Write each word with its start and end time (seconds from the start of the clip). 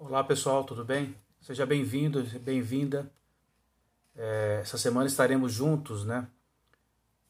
Olá 0.00 0.22
pessoal, 0.22 0.62
tudo 0.62 0.84
bem? 0.84 1.12
Seja 1.40 1.66
bem-vindo, 1.66 2.22
bem-vinda. 2.38 3.10
É, 4.14 4.60
essa 4.62 4.78
semana 4.78 5.08
estaremos 5.08 5.52
juntos, 5.52 6.04
né? 6.04 6.28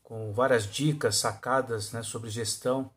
Com 0.03 0.35
várias 0.35 0.71
dicas, 0.71 1.17
sacadas, 1.17 1.93
né, 1.93 2.03
sobre 2.03 2.29
gestão. 2.29 2.91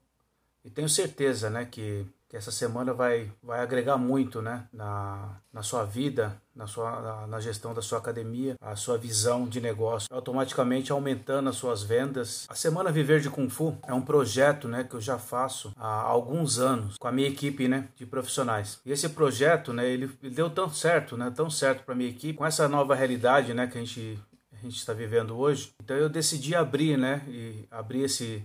E 0.66 0.70
tenho 0.70 0.90
certeza, 0.90 1.50
né, 1.50 1.64
que 1.64 2.06
que 2.32 2.38
essa 2.38 2.50
semana 2.50 2.94
vai, 2.94 3.30
vai 3.44 3.60
agregar 3.60 3.98
muito 3.98 4.42
né, 4.42 4.64
na, 4.72 5.36
na 5.52 5.62
sua 5.62 5.84
vida, 5.84 6.42
na, 6.56 6.66
sua, 6.66 7.02
na, 7.02 7.28
na, 7.28 7.40
gestão 7.42 7.74
da 7.74 7.82
sua 7.82 7.98
academia, 7.98 8.56
a 8.62 8.74
sua 8.74 8.98
visão 8.98 9.50
de 9.50 9.60
negócio, 9.60 10.08
automaticamente 10.10 10.94
aumentando 10.94 11.50
as 11.50 11.58
suas 11.58 11.84
vendas. 11.84 12.46
A 12.48 12.56
Semana 12.56 12.90
Viver 12.90 13.20
de 13.20 13.30
Kung 13.30 13.50
Fu 13.50 13.78
é 13.86 13.94
um 13.94 14.02
projeto 14.02 14.70
né, 14.70 14.86
que 14.86 14.96
eu 14.96 15.02
já 15.02 15.20
faço 15.20 15.74
há 15.76 16.04
alguns 16.04 16.58
anos 16.58 16.96
com 16.98 17.08
a 17.10 17.12
minha 17.12 17.28
equipe 17.28 17.68
né, 17.68 17.90
de 17.98 18.06
profissionais. 18.06 18.80
E 18.86 18.94
esse 18.94 19.10
projeto 19.10 19.74
né, 19.74 19.90
ele, 19.90 20.10
ele 20.24 20.34
deu 20.34 20.50
tão 20.50 20.70
certo, 20.70 21.18
né, 21.18 21.34
tão 21.36 21.50
certo 21.50 21.84
para 21.84 21.94
minha 21.94 22.10
equipe, 22.10 22.38
com 22.38 22.46
essa 22.46 22.66
nova 22.66 22.96
realidade 22.96 23.54
né, 23.54 23.68
que 23.68 23.78
a 23.78 23.82
gente 23.82 24.18
a 24.54 24.64
gente 24.64 24.78
está 24.78 24.94
vivendo 24.94 25.38
hoje. 25.38 25.74
Então 25.84 25.98
eu 25.98 26.08
decidi 26.08 26.56
abrir, 26.56 26.96
né, 26.96 27.24
e 27.28 27.66
abrir 27.72 28.04
esse 28.04 28.44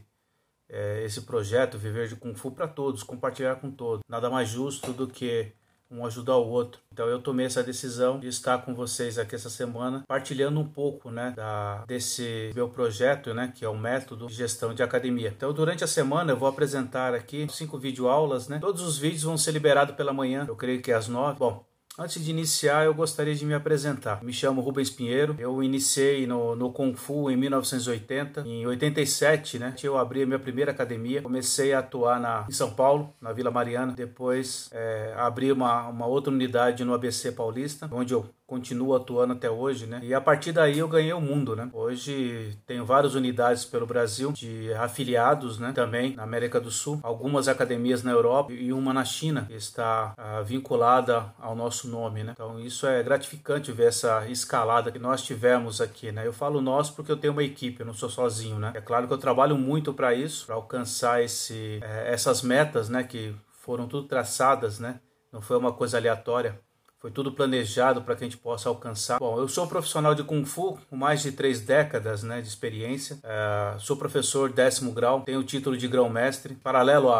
é, 0.69 1.05
esse 1.05 1.23
projeto 1.23 1.79
Viver 1.79 2.09
de 2.09 2.16
Kung 2.16 2.34
Fu 2.34 2.51
para 2.51 2.69
todos, 2.69 3.02
compartilhar 3.02 3.56
com 3.56 3.70
todos. 3.70 4.02
Nada 4.09 4.30
mais 4.30 4.48
justo 4.48 4.92
do 4.92 5.06
que 5.06 5.52
um 5.91 6.05
ajudar 6.05 6.37
o 6.37 6.48
outro. 6.48 6.80
Então 6.92 7.06
eu 7.06 7.20
tomei 7.20 7.47
essa 7.47 7.62
decisão 7.62 8.19
de 8.19 8.29
estar 8.29 8.59
com 8.59 8.75
vocês 8.75 9.19
aqui 9.19 9.34
essa 9.34 9.51
semana, 9.51 10.02
partilhando 10.06 10.59
um 10.59 10.66
pouco, 10.66 11.11
né, 11.11 11.33
da, 11.37 11.84
desse 11.87 12.51
meu 12.55 12.69
projeto, 12.69 13.33
né, 13.33 13.52
que 13.55 13.65
é 13.65 13.69
o 13.69 13.79
método 13.79 14.27
de 14.27 14.34
gestão 14.34 14.75
de 14.75 14.83
academia. 14.83 15.33
Então 15.37 15.52
durante 15.52 15.84
a 15.84 15.87
semana 15.87 16.33
eu 16.33 16.37
vou 16.37 16.48
apresentar 16.48 17.14
aqui 17.14 17.47
cinco 17.51 17.78
videoaulas, 17.78 18.48
né. 18.48 18.59
Todos 18.59 18.83
os 18.83 18.98
vídeos 18.98 19.22
vão 19.22 19.39
ser 19.39 19.53
liberados 19.53 19.94
pela 19.94 20.12
manhã. 20.12 20.44
Eu 20.48 20.56
creio 20.56 20.83
que 20.83 20.91
é 20.91 20.94
às 20.94 21.09
nove. 21.09 21.39
Bom, 21.39 21.64
Antes 21.98 22.22
de 22.22 22.30
iniciar, 22.30 22.84
eu 22.84 22.92
gostaria 22.92 23.34
de 23.34 23.47
me 23.47 23.55
apresentar. 23.55 24.22
Me 24.22 24.30
chamo 24.30 24.61
Rubens 24.61 24.91
Pinheiro. 24.91 25.34
Eu 25.39 25.62
iniciei 25.62 26.27
no, 26.27 26.55
no 26.55 26.70
Kung 26.70 26.94
Fu 26.94 27.30
em 27.30 27.36
1980. 27.38 28.42
Em 28.47 28.66
87, 28.66 29.58
né, 29.58 29.75
eu 29.83 29.97
abri 29.97 30.22
a 30.22 30.27
minha 30.27 30.38
primeira 30.38 30.72
academia. 30.72 31.22
Comecei 31.22 31.72
a 31.72 31.78
atuar 31.78 32.20
na, 32.20 32.44
em 32.47 32.53
São 32.53 32.70
Paulo, 32.70 33.14
na 33.19 33.33
Vila 33.33 33.50
Mariana. 33.50 33.92
Depois 33.92 34.69
é, 34.72 35.14
abri 35.16 35.50
uma, 35.50 35.88
uma 35.88 36.06
outra 36.06 36.30
unidade 36.30 36.84
no 36.84 36.92
ABC 36.92 37.33
Paulista, 37.33 37.88
onde 37.91 38.12
eu 38.12 38.27
continuo 38.47 38.94
atuando 38.94 39.33
até 39.33 39.50
hoje, 39.50 39.86
né? 39.86 40.00
E 40.02 40.14
a 40.14 40.20
partir 40.20 40.52
daí 40.52 40.78
eu 40.78 40.89
ganhei 40.89 41.12
o 41.12 41.20
mundo, 41.20 41.56
né? 41.56 41.69
Hoje 41.72 42.56
tenho 42.66 42.84
várias 42.84 43.14
unidades 43.14 43.64
pelo 43.64 43.86
Brasil 43.86 44.33
de 44.33 44.72
afiliados, 44.75 45.58
né? 45.58 45.72
Também 45.72 46.14
na 46.14 46.22
América 46.22 46.61
do 46.61 46.70
Sul, 46.70 47.00
algumas 47.03 47.48
academias 47.48 48.03
na 48.03 48.12
Europa 48.12 48.53
e 48.53 48.72
uma 48.72 48.92
na 48.92 49.05
China 49.05 49.47
que 49.47 49.55
está 49.55 50.14
ah, 50.16 50.42
vinculada 50.42 51.33
ao 51.38 51.56
nosso 51.56 51.88
nome, 51.88 52.22
né? 52.22 52.33
Então 52.33 52.61
isso 52.61 52.86
é 52.86 53.03
gratificante 53.03 53.72
ver 53.72 53.88
essa 53.88 54.27
escalada 54.28 54.92
que 54.92 54.98
nós 54.98 55.22
tivemos 55.22 55.81
aqui, 55.81 56.12
né? 56.12 56.27
Eu 56.27 56.33
falo 56.33 56.60
nós 56.60 56.88
porque 56.88 57.10
eu 57.10 57.16
tenho 57.16 57.33
uma 57.33 57.42
equipe, 57.42 57.81
eu 57.81 57.86
não 57.86 57.94
sou 57.94 58.08
sozinho, 58.08 58.58
né? 58.58 58.72
É 58.75 58.81
claro 58.81 59.08
que 59.08 59.12
eu 59.12 59.19
trabalho 59.19 59.56
muito 59.58 59.92
para 59.92 60.14
isso, 60.14 60.47
para 60.47 60.55
alcançar 60.55 61.22
esse, 61.22 61.81
é, 61.83 62.12
essas 62.12 62.42
metas, 62.42 62.88
né? 62.88 63.03
Que 63.03 63.34
foram 63.50 63.88
tudo 63.88 64.06
traçadas, 64.06 64.78
né? 64.78 65.00
Não 65.33 65.42
foi 65.42 65.56
uma 65.56 65.72
coisa 65.72 65.98
aleatória. 65.98 66.58
Foi 67.07 67.12
tudo 67.12 67.31
planejado 67.31 68.03
para 68.03 68.17
que 68.17 68.25
a 68.25 68.27
gente 68.27 68.37
possa 68.37 68.69
alcançar. 68.69 69.21
Bom, 69.21 69.39
eu 69.39 69.47
sou 69.47 69.65
profissional 69.69 70.12
de 70.12 70.25
Kung 70.25 70.45
Fu 70.45 70.77
com 70.91 70.97
mais 70.97 71.23
de 71.23 71.31
três 71.31 71.61
décadas 71.61 72.25
né, 72.25 72.41
de 72.41 72.49
experiência. 72.49 73.21
É, 73.23 73.79
sou 73.79 73.97
professor 73.97 74.53
décimo 74.53 74.91
grau, 74.91 75.21
tenho 75.21 75.39
o 75.39 75.45
título 75.45 75.77
de 75.77 75.87
grão-mestre. 75.87 76.57
Paralelo 76.57 77.12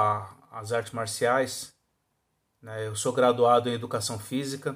às 0.51 0.73
artes 0.73 0.93
marciais, 0.93 1.73
né, 2.61 2.89
eu 2.89 2.97
sou 2.97 3.13
graduado 3.13 3.69
em 3.69 3.75
Educação 3.75 4.19
Física. 4.19 4.75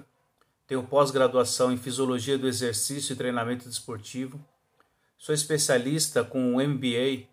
Tenho 0.64 0.84
pós-graduação 0.84 1.72
em 1.72 1.76
Fisiologia 1.76 2.38
do 2.38 2.47
Exercício 2.47 3.12
e 3.12 3.16
Treinamento 3.16 3.69
Desportivo. 3.69 4.38
Sou 5.19 5.34
especialista 5.34 6.22
com 6.22 6.62
MBA 6.62 7.26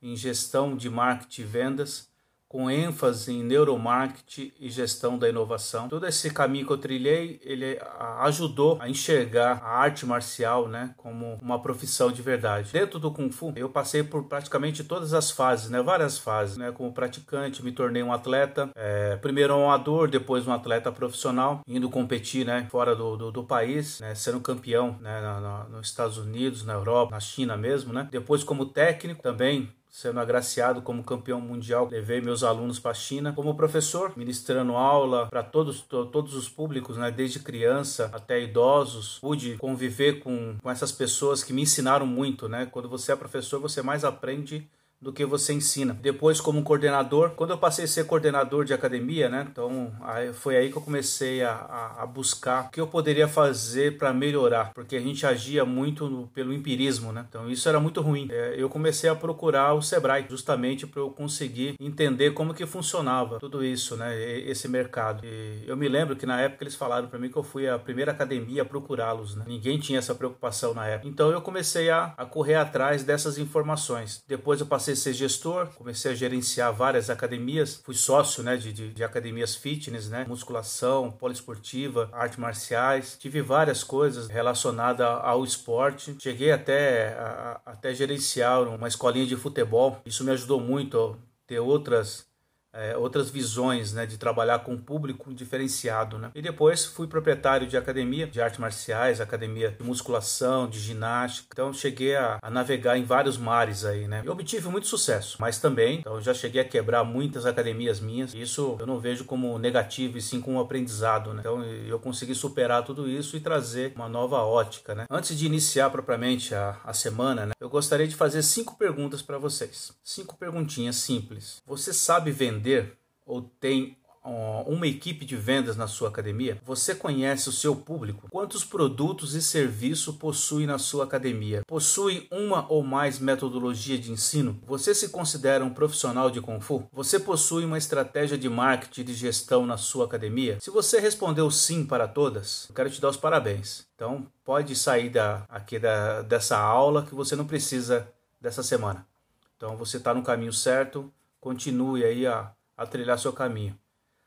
em 0.00 0.14
Gestão 0.14 0.76
de 0.76 0.88
Marketing 0.88 1.42
e 1.42 1.44
Vendas 1.44 2.13
com 2.54 2.70
ênfase 2.70 3.32
em 3.32 3.42
neuromarketing 3.42 4.52
e 4.60 4.70
gestão 4.70 5.18
da 5.18 5.28
inovação. 5.28 5.88
Todo 5.88 6.06
esse 6.06 6.30
caminho 6.30 6.64
que 6.64 6.72
eu 6.72 6.78
trilhei, 6.78 7.40
ele 7.42 7.80
ajudou 8.20 8.78
a 8.80 8.88
enxergar 8.88 9.60
a 9.60 9.78
arte 9.78 10.06
marcial, 10.06 10.68
né, 10.68 10.94
como 10.96 11.36
uma 11.42 11.60
profissão 11.60 12.12
de 12.12 12.22
verdade. 12.22 12.70
Dentro 12.72 13.00
do 13.00 13.10
Kung 13.10 13.28
Fu, 13.28 13.52
eu 13.56 13.68
passei 13.68 14.04
por 14.04 14.28
praticamente 14.28 14.84
todas 14.84 15.12
as 15.12 15.32
fases, 15.32 15.68
né, 15.68 15.82
várias 15.82 16.16
fases, 16.16 16.56
né, 16.56 16.70
como 16.70 16.92
praticante, 16.92 17.60
me 17.60 17.72
tornei 17.72 18.04
um 18.04 18.12
atleta, 18.12 18.70
é, 18.76 19.16
primeiro 19.16 19.56
um 19.56 19.64
amador, 19.64 20.08
depois 20.08 20.46
um 20.46 20.52
atleta 20.52 20.92
profissional, 20.92 21.60
indo 21.66 21.90
competir, 21.90 22.46
né, 22.46 22.68
fora 22.70 22.94
do, 22.94 23.16
do, 23.16 23.32
do 23.32 23.42
país, 23.42 23.98
né, 23.98 24.14
sendo 24.14 24.38
campeão, 24.38 24.96
né, 25.00 25.20
na, 25.20 25.40
na, 25.40 25.64
nos 25.64 25.88
Estados 25.88 26.18
Unidos, 26.18 26.64
na 26.64 26.74
Europa, 26.74 27.10
na 27.10 27.20
China 27.20 27.56
mesmo, 27.56 27.92
né, 27.92 28.06
depois 28.12 28.44
como 28.44 28.64
técnico 28.64 29.20
também 29.20 29.74
sendo 29.94 30.18
agraciado 30.18 30.82
como 30.82 31.04
campeão 31.04 31.40
mundial, 31.40 31.88
levei 31.88 32.20
meus 32.20 32.42
alunos 32.42 32.80
para 32.80 32.90
a 32.90 32.94
China 32.94 33.32
como 33.32 33.54
professor, 33.54 34.12
ministrando 34.16 34.72
aula 34.72 35.28
para 35.28 35.44
todos, 35.44 35.82
to, 35.82 36.06
todos 36.06 36.34
os 36.34 36.48
públicos, 36.48 36.96
né, 36.96 37.12
desde 37.12 37.38
criança 37.38 38.10
até 38.12 38.42
idosos. 38.42 39.20
Pude 39.20 39.56
conviver 39.56 40.18
com, 40.18 40.56
com 40.60 40.68
essas 40.68 40.90
pessoas 40.90 41.44
que 41.44 41.52
me 41.52 41.62
ensinaram 41.62 42.06
muito, 42.06 42.48
né? 42.48 42.66
Quando 42.66 42.88
você 42.88 43.12
é 43.12 43.16
professor, 43.16 43.60
você 43.60 43.82
mais 43.82 44.04
aprende 44.04 44.68
do 45.04 45.12
que 45.12 45.24
você 45.24 45.52
ensina. 45.52 45.96
Depois, 46.00 46.40
como 46.40 46.62
coordenador, 46.62 47.30
quando 47.36 47.50
eu 47.50 47.58
passei 47.58 47.84
a 47.84 47.88
ser 47.88 48.06
coordenador 48.06 48.64
de 48.64 48.72
academia, 48.72 49.28
né? 49.28 49.46
Então, 49.50 49.92
aí, 50.00 50.32
foi 50.32 50.56
aí 50.56 50.70
que 50.70 50.78
eu 50.78 50.82
comecei 50.82 51.42
a, 51.44 51.94
a, 51.98 52.06
buscar 52.06 52.68
o 52.68 52.70
que 52.70 52.80
eu 52.80 52.86
poderia 52.86 53.28
fazer 53.28 53.98
para 53.98 54.14
melhorar, 54.14 54.72
porque 54.72 54.96
a 54.96 55.00
gente 55.00 55.26
agia 55.26 55.64
muito 55.64 56.08
no, 56.08 56.26
pelo 56.28 56.54
empirismo, 56.54 57.12
né? 57.12 57.26
Então, 57.28 57.50
isso 57.50 57.68
era 57.68 57.78
muito 57.78 58.00
ruim. 58.00 58.28
É, 58.30 58.54
eu 58.56 58.68
comecei 58.70 59.10
a 59.10 59.14
procurar 59.14 59.74
o 59.74 59.82
Sebrae, 59.82 60.24
justamente 60.28 60.86
para 60.86 61.02
eu 61.02 61.10
conseguir 61.10 61.74
entender 61.78 62.30
como 62.30 62.54
que 62.54 62.64
funcionava 62.64 63.38
tudo 63.38 63.62
isso, 63.62 63.96
né? 63.96 64.18
Esse 64.48 64.66
mercado. 64.68 65.24
E 65.24 65.64
eu 65.66 65.76
me 65.76 65.86
lembro 65.86 66.16
que 66.16 66.24
na 66.24 66.40
época 66.40 66.64
eles 66.64 66.74
falaram 66.74 67.08
para 67.08 67.18
mim 67.18 67.28
que 67.28 67.36
eu 67.36 67.42
fui 67.42 67.68
a 67.68 67.78
primeira 67.78 68.12
academia 68.12 68.62
a 68.62 68.64
procurá-los, 68.64 69.36
né? 69.36 69.44
Ninguém 69.46 69.78
tinha 69.78 69.98
essa 69.98 70.14
preocupação 70.14 70.72
na 70.72 70.86
época. 70.86 71.08
Então, 71.08 71.30
eu 71.30 71.42
comecei 71.42 71.90
a, 71.90 72.14
a 72.16 72.24
correr 72.24 72.54
atrás 72.54 73.04
dessas 73.04 73.36
informações. 73.36 74.22
Depois 74.26 74.60
eu 74.60 74.66
passei 74.66 74.93
passei 74.94 74.94
a 74.94 74.96
ser 74.96 75.12
gestor, 75.12 75.66
comecei 75.74 76.12
a 76.12 76.14
gerenciar 76.14 76.72
várias 76.72 77.10
academias, 77.10 77.80
fui 77.84 77.94
sócio 77.94 78.42
né, 78.42 78.56
de, 78.56 78.72
de, 78.72 78.92
de 78.92 79.04
academias 79.04 79.54
fitness, 79.54 80.08
né, 80.08 80.24
musculação, 80.26 81.10
poliesportiva, 81.10 82.08
artes 82.12 82.38
marciais, 82.38 83.16
tive 83.18 83.42
várias 83.42 83.82
coisas 83.82 84.28
relacionadas 84.28 85.06
ao 85.06 85.44
esporte, 85.44 86.16
cheguei 86.18 86.52
até 86.52 87.14
a, 87.14 87.60
até 87.66 87.92
gerenciar 87.92 88.62
uma 88.62 88.88
escolinha 88.88 89.26
de 89.26 89.36
futebol, 89.36 90.00
isso 90.06 90.24
me 90.24 90.30
ajudou 90.30 90.60
muito 90.60 91.16
ter 91.46 91.58
outras 91.58 92.26
é, 92.74 92.96
outras 92.96 93.30
visões 93.30 93.92
né, 93.92 94.04
de 94.04 94.18
trabalhar 94.18 94.58
com 94.60 94.72
um 94.72 94.78
público 94.78 95.32
diferenciado. 95.32 96.18
Né? 96.18 96.30
E 96.34 96.42
depois 96.42 96.84
fui 96.84 97.06
proprietário 97.06 97.66
de 97.66 97.76
academia 97.76 98.26
de 98.26 98.40
artes 98.40 98.58
marciais, 98.58 99.20
academia 99.20 99.70
de 99.70 99.84
musculação, 99.84 100.68
de 100.68 100.80
ginástica. 100.80 101.48
Então 101.52 101.72
cheguei 101.72 102.16
a, 102.16 102.38
a 102.42 102.50
navegar 102.50 102.98
em 102.98 103.04
vários 103.04 103.38
mares 103.38 103.84
aí, 103.84 104.08
né? 104.08 104.22
E 104.24 104.28
obtive 104.28 104.68
muito 104.68 104.86
sucesso, 104.86 105.36
mas 105.40 105.58
também 105.58 106.00
então, 106.00 106.20
já 106.20 106.34
cheguei 106.34 106.60
a 106.60 106.64
quebrar 106.64 107.04
muitas 107.04 107.46
academias 107.46 108.00
minhas. 108.00 108.34
Isso 108.34 108.76
eu 108.80 108.86
não 108.86 108.98
vejo 108.98 109.24
como 109.24 109.58
negativo 109.58 110.18
e 110.18 110.22
sim 110.22 110.40
como 110.40 110.60
aprendizado. 110.60 111.32
Né? 111.32 111.40
Então 111.40 111.62
eu 111.64 111.98
consegui 111.98 112.34
superar 112.34 112.84
tudo 112.84 113.08
isso 113.08 113.36
e 113.36 113.40
trazer 113.40 113.92
uma 113.94 114.08
nova 114.08 114.38
ótica. 114.38 114.94
Né? 114.94 115.06
Antes 115.08 115.38
de 115.38 115.46
iniciar 115.46 115.90
propriamente 115.90 116.54
a, 116.54 116.76
a 116.84 116.92
semana, 116.92 117.46
né, 117.46 117.52
eu 117.60 117.68
gostaria 117.68 118.08
de 118.08 118.16
fazer 118.16 118.42
cinco 118.42 118.76
perguntas 118.76 119.22
para 119.22 119.38
vocês. 119.38 119.92
Cinco 120.02 120.36
perguntinhas 120.36 120.96
simples. 120.96 121.62
Você 121.66 121.92
sabe 121.92 122.30
vender? 122.30 122.63
Vender 122.64 122.96
ou 123.26 123.42
tem 123.42 123.96
uma 124.26 124.86
equipe 124.86 125.26
de 125.26 125.36
vendas 125.36 125.76
na 125.76 125.86
sua 125.86 126.08
academia? 126.08 126.58
Você 126.64 126.94
conhece 126.94 127.50
o 127.50 127.52
seu 127.52 127.76
público? 127.76 128.26
Quantos 128.30 128.64
produtos 128.64 129.34
e 129.34 129.42
serviços 129.42 130.16
possui 130.16 130.64
na 130.64 130.78
sua 130.78 131.04
academia? 131.04 131.60
Possui 131.66 132.26
uma 132.30 132.66
ou 132.72 132.82
mais 132.82 133.18
metodologia 133.18 133.98
de 133.98 134.10
ensino? 134.10 134.58
Você 134.66 134.94
se 134.94 135.10
considera 135.10 135.62
um 135.62 135.74
profissional 135.74 136.30
de 136.30 136.40
Kung 136.40 136.58
Fu? 136.58 136.88
Você 136.90 137.20
possui 137.20 137.66
uma 137.66 137.76
estratégia 137.76 138.38
de 138.38 138.48
marketing 138.48 139.02
e 139.02 139.04
de 139.04 139.14
gestão 139.14 139.66
na 139.66 139.76
sua 139.76 140.06
academia? 140.06 140.58
Se 140.58 140.70
você 140.70 140.98
respondeu 140.98 141.50
sim 141.50 141.84
para 141.84 142.08
todas, 142.08 142.66
eu 142.70 142.74
quero 142.74 142.88
te 142.88 143.02
dar 143.02 143.10
os 143.10 143.18
parabéns. 143.18 143.86
Então, 143.94 144.26
pode 144.42 144.74
sair 144.74 145.10
da, 145.10 145.44
aqui 145.50 145.78
da, 145.78 146.22
dessa 146.22 146.56
aula 146.56 147.04
que 147.04 147.14
você 147.14 147.36
não 147.36 147.44
precisa 147.46 148.08
dessa 148.40 148.62
semana. 148.62 149.06
Então, 149.54 149.76
você 149.76 149.98
está 149.98 150.14
no 150.14 150.22
caminho 150.22 150.52
certo 150.52 151.12
continue 151.44 152.02
aí 152.02 152.26
a, 152.26 152.50
a 152.76 152.86
trilhar 152.86 153.18
seu 153.18 153.32
caminho. 153.32 153.78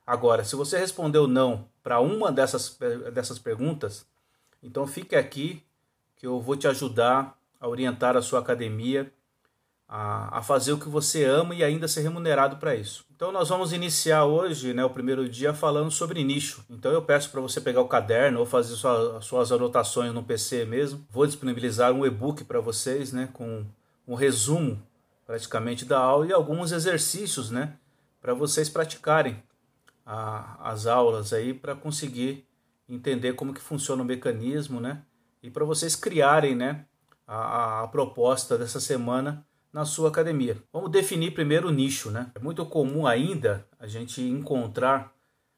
Agora, 0.05 0.43
se 0.43 0.55
você 0.55 0.77
respondeu 0.77 1.27
não 1.27 1.67
para 1.83 1.99
uma 1.99 2.31
dessas, 2.31 2.77
dessas 3.13 3.37
perguntas, 3.39 4.05
então 4.63 4.87
fique 4.87 5.15
aqui 5.15 5.63
que 6.15 6.25
eu 6.25 6.39
vou 6.39 6.55
te 6.55 6.67
ajudar 6.67 7.37
a 7.59 7.67
orientar 7.67 8.15
a 8.15 8.21
sua 8.21 8.39
academia 8.39 9.11
a, 9.87 10.39
a 10.39 10.41
fazer 10.41 10.73
o 10.73 10.77
que 10.77 10.89
você 10.89 11.23
ama 11.23 11.55
e 11.55 11.63
ainda 11.63 11.87
ser 11.87 12.01
remunerado 12.01 12.57
para 12.57 12.75
isso. 12.75 13.05
Então 13.15 13.31
nós 13.31 13.49
vamos 13.49 13.71
iniciar 13.71 14.25
hoje, 14.25 14.73
né, 14.73 14.83
o 14.83 14.89
primeiro 14.89 15.27
dia 15.27 15.53
falando 15.53 15.89
sobre 15.89 16.23
nicho. 16.23 16.63
Então 16.69 16.91
eu 16.91 17.01
peço 17.01 17.31
para 17.31 17.41
você 17.41 17.61
pegar 17.61 17.81
o 17.81 17.87
caderno 17.87 18.39
ou 18.39 18.45
fazer 18.45 18.75
sua, 18.75 19.21
suas 19.21 19.51
anotações 19.51 20.13
no 20.13 20.23
PC 20.23 20.65
mesmo. 20.65 21.05
Vou 21.09 21.25
disponibilizar 21.25 21.91
um 21.93 22.05
e-book 22.05 22.43
para 22.43 22.59
vocês, 22.59 23.13
né, 23.13 23.29
com 23.33 23.65
um 24.07 24.13
resumo 24.13 24.81
praticamente 25.25 25.85
da 25.85 25.99
aula 25.99 26.27
e 26.27 26.33
alguns 26.33 26.71
exercícios, 26.71 27.49
né, 27.49 27.73
para 28.21 28.33
vocês 28.33 28.69
praticarem 28.69 29.41
a, 30.05 30.69
as 30.71 30.85
aulas 30.85 31.33
aí 31.33 31.53
para 31.53 31.75
conseguir 31.75 32.47
entender 32.87 33.33
como 33.33 33.53
que 33.53 33.61
funciona 33.61 34.01
o 34.01 34.05
mecanismo, 34.05 34.79
né, 34.79 35.03
e 35.43 35.51
para 35.51 35.65
vocês 35.65 35.95
criarem, 35.95 36.55
né, 36.55 36.85
a, 37.27 37.83
a 37.83 37.87
proposta 37.87 38.57
dessa 38.57 38.79
semana 38.79 39.45
na 39.71 39.85
sua 39.85 40.09
academia. 40.09 40.57
Vamos 40.71 40.89
definir 40.89 41.31
primeiro 41.33 41.67
o 41.67 41.71
nicho, 41.71 42.09
né? 42.09 42.31
É 42.33 42.39
muito 42.39 42.65
comum 42.65 43.05
ainda 43.05 43.67
a 43.77 43.85
gente 43.85 44.21
encontrar 44.21 45.13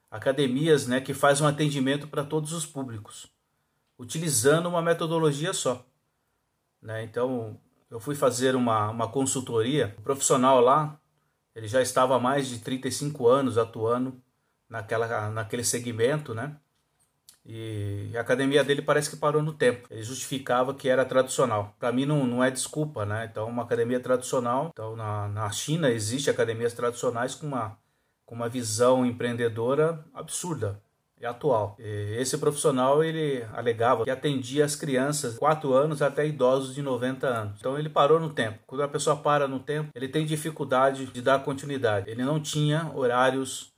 academias, 0.10 0.88
né, 0.88 1.00
que 1.00 1.14
fazem 1.14 1.46
um 1.46 1.50
atendimento 1.50 2.08
para 2.08 2.24
todos 2.24 2.52
os 2.52 2.66
públicos, 2.66 3.32
utilizando 3.98 4.68
uma 4.68 4.82
metodologia 4.82 5.54
só. 5.54 5.86
Né? 6.82 7.04
Então, 7.04 7.60
eu 7.92 8.00
fui 8.00 8.16
fazer 8.16 8.56
uma, 8.56 8.90
uma 8.90 9.08
consultoria, 9.08 9.96
o 10.00 10.02
profissional 10.02 10.60
lá, 10.60 10.99
ele 11.60 11.68
já 11.68 11.82
estava 11.82 12.16
há 12.16 12.20
mais 12.20 12.48
de 12.48 12.60
35 12.60 13.28
anos 13.28 13.58
atuando 13.58 14.22
naquela, 14.70 15.30
naquele 15.30 15.64
segmento, 15.64 16.34
né? 16.34 16.56
E 17.46 18.12
a 18.16 18.22
academia 18.22 18.64
dele 18.64 18.82
parece 18.82 19.10
que 19.10 19.18
parou 19.18 19.44
no 19.44 19.52
tempo. 19.52 19.88
Ele 19.92 20.02
justificava 20.04 20.74
que 20.74 20.88
era 20.88 21.04
tradicional. 21.04 21.76
Para 21.78 21.92
mim 21.92 22.06
não, 22.06 22.26
não 22.26 22.42
é 22.42 22.50
desculpa, 22.50 23.06
né? 23.06 23.28
Então, 23.30 23.50
uma 23.50 23.64
academia 23.64 24.00
tradicional. 24.00 24.70
Então, 24.72 24.96
na, 24.96 25.28
na 25.28 25.52
China 25.52 25.90
existe 25.90 26.30
academias 26.30 26.74
tradicionais 26.74 27.36
com 27.36 27.48
uma, 27.48 27.78
com 28.26 28.36
uma 28.36 28.48
visão 28.48 29.06
empreendedora 29.06 30.06
absurda 30.14 30.82
atual. 31.26 31.76
E 31.80 32.16
esse 32.18 32.38
profissional 32.38 33.04
ele 33.04 33.46
alegava 33.54 34.04
que 34.04 34.10
atendia 34.10 34.66
as 34.66 34.76
crianças 34.76 35.34
de 35.34 35.40
4 35.40 35.74
anos 35.74 36.02
até 36.02 36.26
idosos 36.26 36.74
de 36.74 36.82
90 36.82 37.28
anos. 37.28 37.60
Então 37.60 37.78
ele 37.78 37.90
parou 37.90 38.20
no 38.20 38.30
tempo. 38.30 38.60
Quando 38.66 38.82
a 38.82 38.88
pessoa 38.88 39.16
para 39.16 39.48
no 39.48 39.60
tempo, 39.60 39.92
ele 39.94 40.08
tem 40.08 40.26
dificuldade 40.26 41.08
de 41.08 41.22
dar 41.22 41.44
continuidade. 41.44 42.10
Ele 42.10 42.24
não 42.24 42.40
tinha 42.40 42.92
horários 42.96 43.72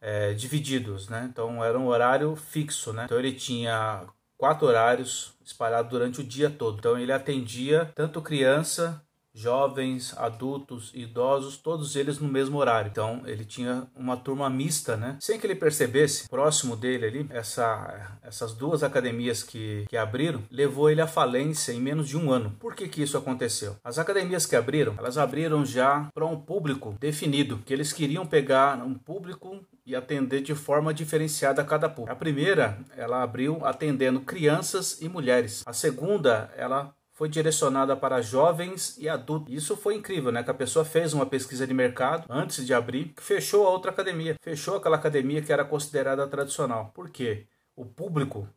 é, 0.00 0.32
divididos, 0.32 1.08
né? 1.08 1.28
Então 1.30 1.64
era 1.64 1.78
um 1.78 1.88
horário 1.88 2.34
fixo, 2.36 2.92
né? 2.92 3.04
Então 3.04 3.18
ele 3.18 3.32
tinha 3.32 4.06
quatro 4.36 4.66
horários 4.66 5.32
espalhados 5.44 5.90
durante 5.90 6.20
o 6.20 6.24
dia 6.24 6.48
todo. 6.48 6.78
Então 6.78 6.98
ele 6.98 7.12
atendia 7.12 7.90
tanto 7.94 8.22
criança, 8.22 9.02
jovens, 9.34 10.16
adultos, 10.16 10.90
idosos, 10.94 11.56
todos 11.56 11.96
eles 11.96 12.18
no 12.18 12.28
mesmo 12.28 12.58
horário. 12.58 12.90
Então 12.90 13.22
ele 13.26 13.44
tinha 13.44 13.86
uma 13.94 14.16
turma 14.16 14.50
mista, 14.50 14.96
né? 14.96 15.16
Sem 15.20 15.38
que 15.38 15.46
ele 15.46 15.54
percebesse, 15.54 16.28
próximo 16.28 16.76
dele 16.76 17.06
ali, 17.06 17.26
essa, 17.30 18.18
essas 18.22 18.52
duas 18.52 18.82
academias 18.82 19.42
que, 19.42 19.84
que 19.88 19.96
abriram, 19.96 20.42
levou 20.50 20.90
ele 20.90 21.00
à 21.00 21.06
falência 21.06 21.72
em 21.72 21.80
menos 21.80 22.08
de 22.08 22.16
um 22.16 22.30
ano. 22.30 22.56
Por 22.58 22.74
que 22.74 22.88
que 22.88 23.02
isso 23.02 23.16
aconteceu? 23.16 23.76
As 23.84 23.98
academias 23.98 24.46
que 24.46 24.56
abriram, 24.56 24.94
elas 24.98 25.18
abriram 25.18 25.64
já 25.64 26.08
para 26.12 26.26
um 26.26 26.40
público 26.40 26.96
definido, 27.00 27.58
que 27.64 27.72
eles 27.72 27.92
queriam 27.92 28.26
pegar 28.26 28.82
um 28.84 28.94
público 28.94 29.64
e 29.88 29.96
atender 29.96 30.42
de 30.42 30.54
forma 30.54 30.92
diferenciada 30.92 31.62
a 31.62 31.64
cada 31.64 31.88
público. 31.88 32.12
A 32.12 32.16
primeira, 32.16 32.78
ela 32.94 33.22
abriu 33.22 33.64
atendendo 33.64 34.20
crianças 34.20 35.00
e 35.00 35.08
mulheres. 35.08 35.62
A 35.64 35.72
segunda, 35.72 36.52
ela 36.56 36.92
foi 37.18 37.28
direcionada 37.28 37.96
para 37.96 38.22
jovens 38.22 38.96
e 38.96 39.08
adultos. 39.08 39.52
Isso 39.52 39.76
foi 39.76 39.96
incrível, 39.96 40.30
né? 40.30 40.44
Que 40.44 40.52
a 40.52 40.54
pessoa 40.54 40.84
fez 40.84 41.12
uma 41.12 41.26
pesquisa 41.26 41.66
de 41.66 41.74
mercado 41.74 42.24
antes 42.30 42.64
de 42.64 42.72
abrir, 42.72 43.12
fechou 43.16 43.66
a 43.66 43.70
outra 43.70 43.90
academia, 43.90 44.36
fechou 44.40 44.76
aquela 44.76 44.94
academia 44.94 45.42
que 45.42 45.52
era 45.52 45.64
considerada 45.64 46.24
tradicional. 46.28 46.92
Por 46.94 47.10
quê? 47.10 47.48
O 47.74 47.84
público 47.84 48.48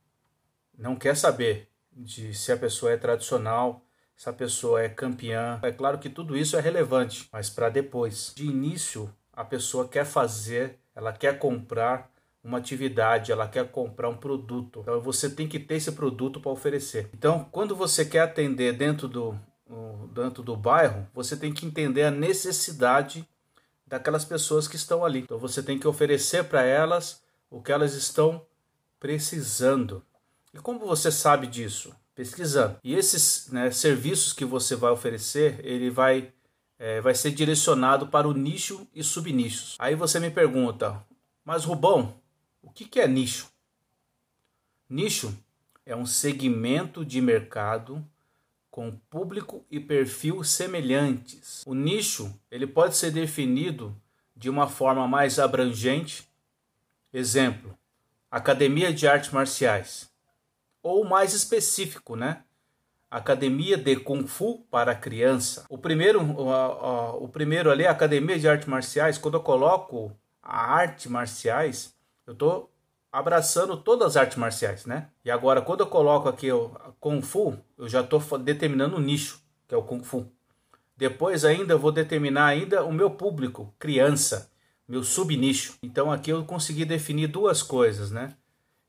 não 0.77 0.95
quer 0.95 1.17
saber 1.17 1.69
de 1.91 2.35
se 2.35 2.51
a 2.51 2.57
pessoa 2.57 2.91
é 2.91 2.97
tradicional, 2.97 3.83
se 4.15 4.29
a 4.29 4.33
pessoa 4.33 4.79
é 4.79 4.87
campeã. 4.87 5.59
É 5.63 5.71
claro 5.71 5.97
que 5.97 6.07
tudo 6.07 6.37
isso 6.37 6.55
é 6.55 6.61
relevante, 6.61 7.27
mas 7.33 7.49
para 7.49 7.67
depois. 7.67 8.31
De 8.35 8.45
início, 8.45 9.11
a 9.33 9.43
pessoa 9.43 9.87
quer 9.87 10.05
fazer 10.05 10.77
ela 10.95 11.13
quer 11.13 11.39
comprar 11.39 12.10
uma 12.43 12.57
atividade, 12.57 13.31
ela 13.31 13.47
quer 13.47 13.69
comprar 13.71 14.09
um 14.09 14.17
produto. 14.17 14.79
Então 14.81 14.99
você 14.99 15.29
tem 15.29 15.47
que 15.47 15.59
ter 15.59 15.75
esse 15.75 15.91
produto 15.91 16.39
para 16.39 16.51
oferecer. 16.51 17.09
Então, 17.13 17.47
quando 17.51 17.75
você 17.75 18.03
quer 18.03 18.21
atender 18.21 18.73
dentro 18.73 19.07
do, 19.07 19.37
dentro 20.11 20.43
do 20.43 20.55
bairro, 20.55 21.07
você 21.13 21.37
tem 21.37 21.53
que 21.53 21.65
entender 21.65 22.03
a 22.03 22.11
necessidade 22.11 23.27
daquelas 23.85 24.25
pessoas 24.25 24.67
que 24.67 24.75
estão 24.75 25.03
ali. 25.03 25.19
Então 25.19 25.37
você 25.37 25.61
tem 25.61 25.77
que 25.77 25.87
oferecer 25.87 26.45
para 26.45 26.63
elas 26.63 27.21
o 27.49 27.61
que 27.61 27.71
elas 27.71 27.93
estão 27.93 28.45
precisando. 28.99 30.03
E 30.53 30.59
como 30.59 30.79
você 30.79 31.11
sabe 31.11 31.47
disso? 31.47 31.93
Pesquisando. 32.15 32.77
E 32.83 32.95
esses 32.95 33.49
né, 33.51 33.71
serviços 33.71 34.33
que 34.33 34.45
você 34.45 34.75
vai 34.75 34.91
oferecer, 34.91 35.59
ele 35.63 35.89
vai 35.89 36.31
é, 36.77 36.99
vai 36.99 37.13
ser 37.13 37.31
direcionado 37.31 38.07
para 38.07 38.27
o 38.27 38.33
nicho 38.33 38.87
e 38.93 39.03
subnichos. 39.03 39.75
Aí 39.77 39.93
você 39.93 40.19
me 40.19 40.31
pergunta, 40.31 40.99
mas 41.45 41.63
Rubão, 41.63 42.15
o 42.61 42.69
que, 42.69 42.85
que 42.85 42.99
é 42.99 43.07
nicho? 43.07 43.51
Nicho 44.89 45.37
é 45.85 45.95
um 45.95 46.05
segmento 46.05 47.05
de 47.05 47.21
mercado 47.21 48.05
com 48.69 48.91
público 49.09 49.65
e 49.69 49.79
perfil 49.79 50.43
semelhantes. 50.43 51.63
O 51.65 51.73
nicho 51.73 52.33
ele 52.49 52.65
pode 52.65 52.95
ser 52.95 53.11
definido 53.11 53.95
de 54.35 54.49
uma 54.49 54.67
forma 54.67 55.07
mais 55.07 55.37
abrangente, 55.37 56.27
exemplo, 57.13 57.77
academia 58.29 58.93
de 58.93 59.07
artes 59.07 59.29
marciais, 59.31 60.09
ou 60.81 61.03
mais 61.03 61.33
específico, 61.33 62.15
né? 62.15 62.43
Academia 63.09 63.77
de 63.77 63.97
Kung 63.97 64.25
Fu 64.25 64.59
para 64.71 64.95
criança. 64.95 65.65
O 65.69 65.77
primeiro, 65.77 66.23
o, 66.23 67.25
o, 67.25 67.27
primeiro 67.27 67.69
ali, 67.69 67.85
Academia 67.85 68.39
de 68.39 68.47
Artes 68.47 68.69
Marciais, 68.69 69.17
quando 69.17 69.33
eu 69.33 69.41
coloco 69.41 70.15
a 70.41 70.73
arte 70.73 71.09
marciais, 71.09 71.93
eu 72.25 72.33
estou 72.33 72.71
abraçando 73.11 73.75
todas 73.75 74.09
as 74.09 74.17
artes 74.17 74.37
marciais, 74.37 74.85
né? 74.85 75.09
E 75.25 75.29
agora, 75.29 75.61
quando 75.61 75.81
eu 75.81 75.87
coloco 75.87 76.29
aqui 76.29 76.51
o 76.51 76.69
Kung 76.99 77.21
Fu, 77.21 77.57
eu 77.77 77.89
já 77.89 78.01
estou 78.01 78.21
determinando 78.37 78.95
o 78.95 79.01
nicho, 79.01 79.41
que 79.67 79.75
é 79.75 79.77
o 79.77 79.83
Kung 79.83 80.03
Fu. 80.03 80.31
Depois 80.95 81.43
ainda 81.43 81.73
eu 81.73 81.79
vou 81.79 81.91
determinar 81.91 82.45
ainda 82.45 82.83
o 82.83 82.93
meu 82.93 83.09
público, 83.09 83.73
criança, 83.79 84.51
meu 84.87 85.03
subnicho. 85.03 85.75
Então 85.81 86.11
aqui 86.11 86.29
eu 86.29 86.43
consegui 86.45 86.85
definir 86.85 87.27
duas 87.27 87.63
coisas, 87.63 88.11
né? 88.11 88.35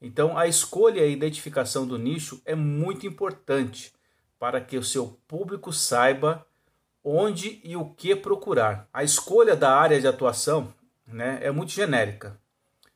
Então 0.01 0.37
a 0.37 0.47
escolha 0.47 1.01
e 1.01 1.05
a 1.05 1.07
identificação 1.07 1.87
do 1.87 1.97
nicho 1.97 2.43
é 2.45 2.55
muito 2.55 3.07
importante 3.07 3.93
para 4.39 4.61
que 4.61 4.77
o 4.77 4.85
seu 4.85 5.19
público 5.27 5.73
saiba 5.73 6.45
onde 7.05 7.61
e 7.65 7.77
o 7.77 7.87
que 7.87 8.15
procurar. 8.15 8.89
A 8.93 9.03
escolha 9.05 9.57
da 9.57 9.75
área 9.75 10.01
de 10.01 10.07
atuação 10.07 10.75
né, 11.07 11.39
é 11.43 11.51
muito 11.51 11.73
genérica. 11.73 12.39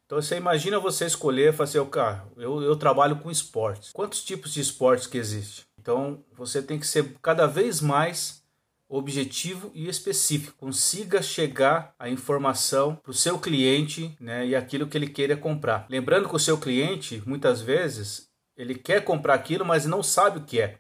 Então 0.07 0.23
você 0.23 0.37
imagina 0.37 0.79
você 0.79 1.05
escolher, 1.05 1.53
fazer 1.53 1.81
o 1.81 1.87
cara, 1.87 2.25
eu, 2.37 2.63
eu 2.63 2.77
trabalho 2.77 3.17
com 3.17 3.31
esportes. 3.31 3.91
Quantos 3.93 4.23
tipos 4.23 4.55
de 4.55 4.61
esportes 4.61 5.09
que 5.09 5.19
existem? 5.19 5.65
Então 5.81 6.25
você 6.33 6.63
tem 6.63 6.79
que 6.79 6.87
ser 6.87 7.17
cada 7.21 7.47
vez 7.47 7.81
mais 7.81 8.45
objetivo 8.89 9.71
e 9.75 9.89
específico. 9.89 10.57
Consiga 10.59 11.21
chegar 11.21 11.93
a 11.99 12.09
informação 12.09 12.95
para 12.95 13.11
o 13.11 13.15
seu 13.15 13.37
cliente 13.37 14.17
né, 14.21 14.47
e 14.47 14.55
aquilo 14.55 14.87
que 14.87 14.97
ele 14.97 15.09
queira 15.09 15.37
comprar. 15.37 15.87
Lembrando 15.91 16.29
que 16.29 16.37
o 16.37 16.41
seu 16.41 16.57
cliente, 16.57 17.21
muitas 17.27 17.61
vezes, 17.61 18.31
ele 18.57 18.77
quer 18.77 19.05
comprar 19.05 19.35
aquilo, 19.35 19.65
mas 19.65 19.87
não 19.87 20.05
sabe 20.05 20.39
o 20.39 20.45
que 20.45 20.61
é. 20.61 20.79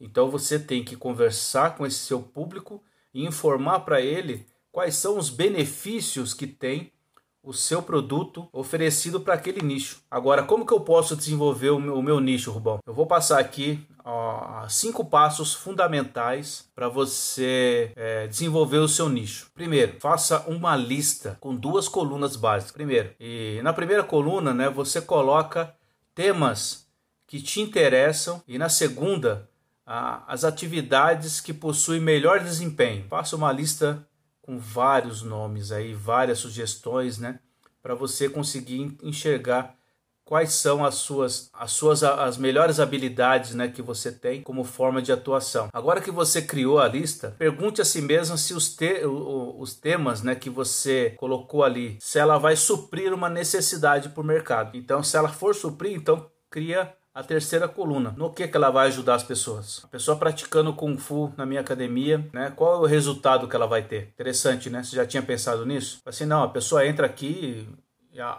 Então 0.00 0.30
você 0.30 0.58
tem 0.58 0.84
que 0.84 0.96
conversar 0.96 1.76
com 1.76 1.86
esse 1.86 1.98
seu 1.98 2.20
público 2.20 2.82
e 3.14 3.24
informar 3.24 3.80
para 3.80 4.00
ele 4.00 4.46
quais 4.70 4.96
são 4.96 5.16
os 5.16 5.30
benefícios 5.30 6.34
que 6.34 6.46
tem 6.46 6.92
o 7.42 7.52
seu 7.52 7.82
produto 7.82 8.48
oferecido 8.52 9.20
para 9.20 9.34
aquele 9.34 9.62
nicho. 9.62 10.00
Agora, 10.10 10.42
como 10.42 10.66
que 10.66 10.72
eu 10.72 10.80
posso 10.80 11.16
desenvolver 11.16 11.70
o 11.70 11.78
meu, 11.78 11.98
o 11.98 12.02
meu 12.02 12.20
nicho, 12.20 12.50
Rubão? 12.50 12.78
Eu 12.86 12.92
vou 12.92 13.06
passar 13.06 13.38
aqui 13.38 13.86
ó, 14.04 14.66
cinco 14.68 15.04
passos 15.04 15.54
fundamentais 15.54 16.68
para 16.74 16.88
você 16.88 17.92
é, 17.94 18.26
desenvolver 18.26 18.78
o 18.78 18.88
seu 18.88 19.08
nicho. 19.08 19.50
Primeiro, 19.54 19.96
faça 20.00 20.44
uma 20.46 20.74
lista 20.76 21.36
com 21.40 21.54
duas 21.54 21.88
colunas 21.88 22.36
básicas. 22.36 22.72
Primeiro, 22.72 23.10
e 23.20 23.60
na 23.62 23.72
primeira 23.72 24.02
coluna, 24.02 24.52
né, 24.54 24.68
você 24.68 25.00
coloca 25.00 25.74
temas 26.14 26.86
que 27.26 27.40
te 27.40 27.60
interessam 27.60 28.42
e 28.48 28.58
na 28.58 28.68
segunda 28.68 29.48
as 29.86 30.44
atividades 30.44 31.40
que 31.40 31.54
possuem 31.54 32.00
melhor 32.00 32.40
desempenho. 32.40 33.06
Faça 33.08 33.34
uma 33.34 33.50
lista 33.50 34.06
com 34.48 34.58
vários 34.58 35.20
nomes 35.22 35.70
aí, 35.70 35.92
várias 35.92 36.38
sugestões, 36.38 37.18
né, 37.18 37.38
para 37.82 37.94
você 37.94 38.30
conseguir 38.30 38.96
enxergar 39.02 39.76
quais 40.24 40.54
são 40.54 40.82
as 40.82 40.94
suas 40.94 41.50
as 41.52 41.72
suas 41.72 42.02
as 42.02 42.38
melhores 42.38 42.80
habilidades, 42.80 43.54
né, 43.54 43.68
que 43.68 43.82
você 43.82 44.10
tem 44.10 44.40
como 44.40 44.64
forma 44.64 45.02
de 45.02 45.12
atuação. 45.12 45.68
Agora 45.70 46.00
que 46.00 46.10
você 46.10 46.40
criou 46.40 46.78
a 46.78 46.88
lista, 46.88 47.36
pergunte 47.38 47.82
a 47.82 47.84
si 47.84 48.00
mesmo 48.00 48.38
se 48.38 48.54
os, 48.54 48.74
te, 48.74 49.04
os 49.04 49.74
temas, 49.74 50.22
né, 50.22 50.34
que 50.34 50.48
você 50.48 51.10
colocou 51.18 51.62
ali, 51.62 51.98
se 52.00 52.18
ela 52.18 52.38
vai 52.38 52.56
suprir 52.56 53.12
uma 53.12 53.28
necessidade 53.28 54.08
para 54.08 54.22
o 54.22 54.26
mercado. 54.26 54.78
Então, 54.78 55.02
se 55.02 55.14
ela 55.14 55.28
for 55.28 55.54
suprir, 55.54 55.94
então 55.94 56.26
cria 56.50 56.94
a 57.18 57.22
terceira 57.24 57.66
coluna. 57.66 58.14
No 58.16 58.32
que, 58.32 58.46
que 58.46 58.56
ela 58.56 58.70
vai 58.70 58.86
ajudar 58.86 59.16
as 59.16 59.24
pessoas? 59.24 59.82
A 59.82 59.88
pessoa 59.88 60.16
praticando 60.16 60.72
Kung 60.72 60.96
Fu 60.96 61.34
na 61.36 61.44
minha 61.44 61.60
academia, 61.60 62.24
né? 62.32 62.52
Qual 62.54 62.74
é 62.74 62.78
o 62.78 62.86
resultado 62.86 63.48
que 63.48 63.56
ela 63.56 63.66
vai 63.66 63.82
ter? 63.82 64.12
Interessante, 64.14 64.70
né? 64.70 64.84
Você 64.84 64.94
já 64.94 65.04
tinha 65.04 65.20
pensado 65.20 65.66
nisso? 65.66 66.00
Assim, 66.06 66.24
não, 66.24 66.44
a 66.44 66.48
pessoa 66.48 66.86
entra 66.86 67.06
aqui 67.06 67.68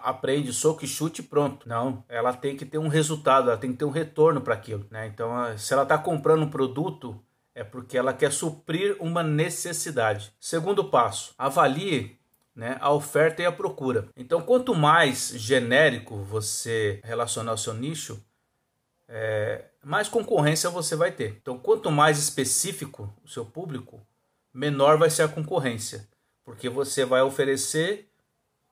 aprende 0.02 0.54
soco 0.54 0.86
e 0.86 0.88
chute 0.88 1.22
pronto. 1.22 1.68
Não, 1.68 2.06
ela 2.08 2.34
tem 2.34 2.56
que 2.56 2.66
ter 2.66 2.78
um 2.78 2.88
resultado, 2.88 3.50
ela 3.50 3.60
tem 3.60 3.72
que 3.74 3.78
ter 3.78 3.86
um 3.86 3.92
retorno 3.92 4.40
para 4.40 4.54
aquilo. 4.54 4.86
Né? 4.90 5.08
Então, 5.08 5.30
se 5.58 5.74
ela 5.74 5.84
está 5.84 5.98
comprando 5.98 6.44
um 6.44 6.50
produto, 6.50 7.22
é 7.54 7.66
porque 7.66 7.98
ela 7.98 8.14
quer 8.14 8.32
suprir 8.32 8.96
uma 9.00 9.24
necessidade. 9.24 10.34
Segundo 10.40 10.86
passo, 10.86 11.34
avalie 11.38 12.18
né, 12.56 12.78
a 12.80 12.92
oferta 12.92 13.42
e 13.42 13.46
a 13.46 13.52
procura. 13.52 14.08
Então, 14.16 14.42
quanto 14.42 14.74
mais 14.74 15.34
genérico 15.36 16.18
você 16.18 17.00
relacionar 17.04 17.54
o 17.54 17.58
seu 17.58 17.74
nicho, 17.74 18.22
é, 19.10 19.66
mais 19.84 20.08
concorrência 20.08 20.70
você 20.70 20.96
vai 20.96 21.12
ter. 21.12 21.38
Então, 21.42 21.58
quanto 21.58 21.90
mais 21.90 22.20
específico 22.20 23.12
o 23.24 23.28
seu 23.28 23.44
público, 23.44 24.06
menor 24.54 24.98
vai 24.98 25.10
ser 25.10 25.24
a 25.24 25.28
concorrência, 25.28 26.08
porque 26.46 26.70
você 26.70 27.04
vai 27.04 27.22
oferecer 27.22 28.08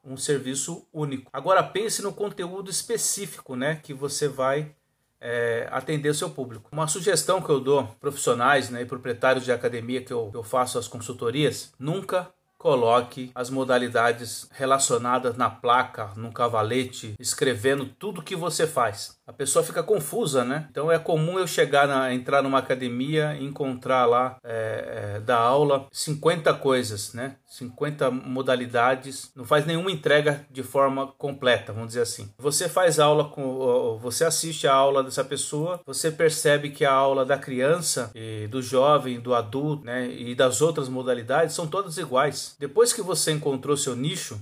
um 0.04 0.16
serviço 0.16 0.88
único. 0.94 1.30
Agora 1.34 1.64
pense 1.64 2.02
no 2.02 2.14
conteúdo 2.14 2.70
específico, 2.70 3.56
né, 3.56 3.80
que 3.84 3.94
você 3.94 4.28
vai 4.28 4.74
é, 5.20 5.68
atender 5.72 6.10
o 6.10 6.14
seu 6.14 6.30
público. 6.30 6.70
Uma 6.72 6.88
sugestão 6.88 7.42
que 7.42 7.50
eu 7.50 7.60
dou 7.60 7.88
profissionais 8.00 8.70
né, 8.70 8.84
e 8.84 8.86
proprietários 8.86 9.44
de 9.44 9.52
academia 9.52 10.04
que 10.04 10.14
eu, 10.14 10.32
eu 10.34 10.44
faço 10.44 10.78
as 10.78 10.88
consultorias, 10.88 11.74
nunca 11.80 12.32
coloque 12.58 13.32
as 13.36 13.50
modalidades 13.50 14.48
relacionadas 14.52 15.36
na 15.36 15.50
placa, 15.50 16.12
num 16.16 16.32
cavalete, 16.32 17.16
escrevendo 17.20 17.86
tudo 17.86 18.22
que 18.22 18.36
você 18.36 18.66
faz. 18.66 19.17
A 19.28 19.34
pessoa 19.34 19.64
fica 19.64 19.84
confusa, 19.84 20.46
né? 20.46 20.68
Então 20.72 20.90
é 20.90 20.98
comum 20.98 21.38
eu 21.38 21.46
chegar 21.46 21.86
na 21.86 22.14
entrar 22.14 22.42
numa 22.42 22.60
academia 22.60 23.36
e 23.38 23.44
encontrar 23.44 24.06
lá 24.06 24.38
é, 24.42 25.16
é, 25.16 25.20
da 25.20 25.38
aula 25.38 25.86
50 25.92 26.54
coisas, 26.54 27.14
né? 27.14 27.36
50 27.46 28.10
modalidades, 28.10 29.30
não 29.36 29.44
faz 29.44 29.66
nenhuma 29.66 29.92
entrega 29.92 30.46
de 30.50 30.64
forma 30.64 31.08
completa, 31.18 31.74
vamos 31.74 31.90
dizer 31.90 32.02
assim. 32.02 32.30
Você 32.38 32.70
faz 32.70 33.00
aula 33.00 33.26
com, 33.26 34.00
você 34.02 34.24
assiste 34.24 34.66
a 34.66 34.74
aula 34.74 35.04
dessa 35.04 35.26
pessoa, 35.26 35.82
você 35.86 36.10
percebe 36.10 36.70
que 36.70 36.86
a 36.86 36.94
aula 36.94 37.26
da 37.26 37.38
criança 37.38 38.12
do 38.50 38.62
jovem, 38.62 39.20
do 39.20 39.36
adulto, 39.36 39.84
né, 39.84 40.08
e 40.10 40.36
das 40.36 40.62
outras 40.62 40.88
modalidades 40.88 41.54
são 41.54 41.68
todas 41.68 41.98
iguais. 41.98 42.56
Depois 42.60 42.94
que 42.94 43.02
você 43.02 43.32
encontrou 43.32 43.76
seu 43.76 43.96
nicho, 43.96 44.40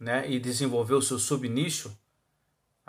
né, 0.00 0.24
e 0.28 0.40
desenvolveu 0.40 1.00
seu 1.02 1.18
subnicho, 1.18 1.92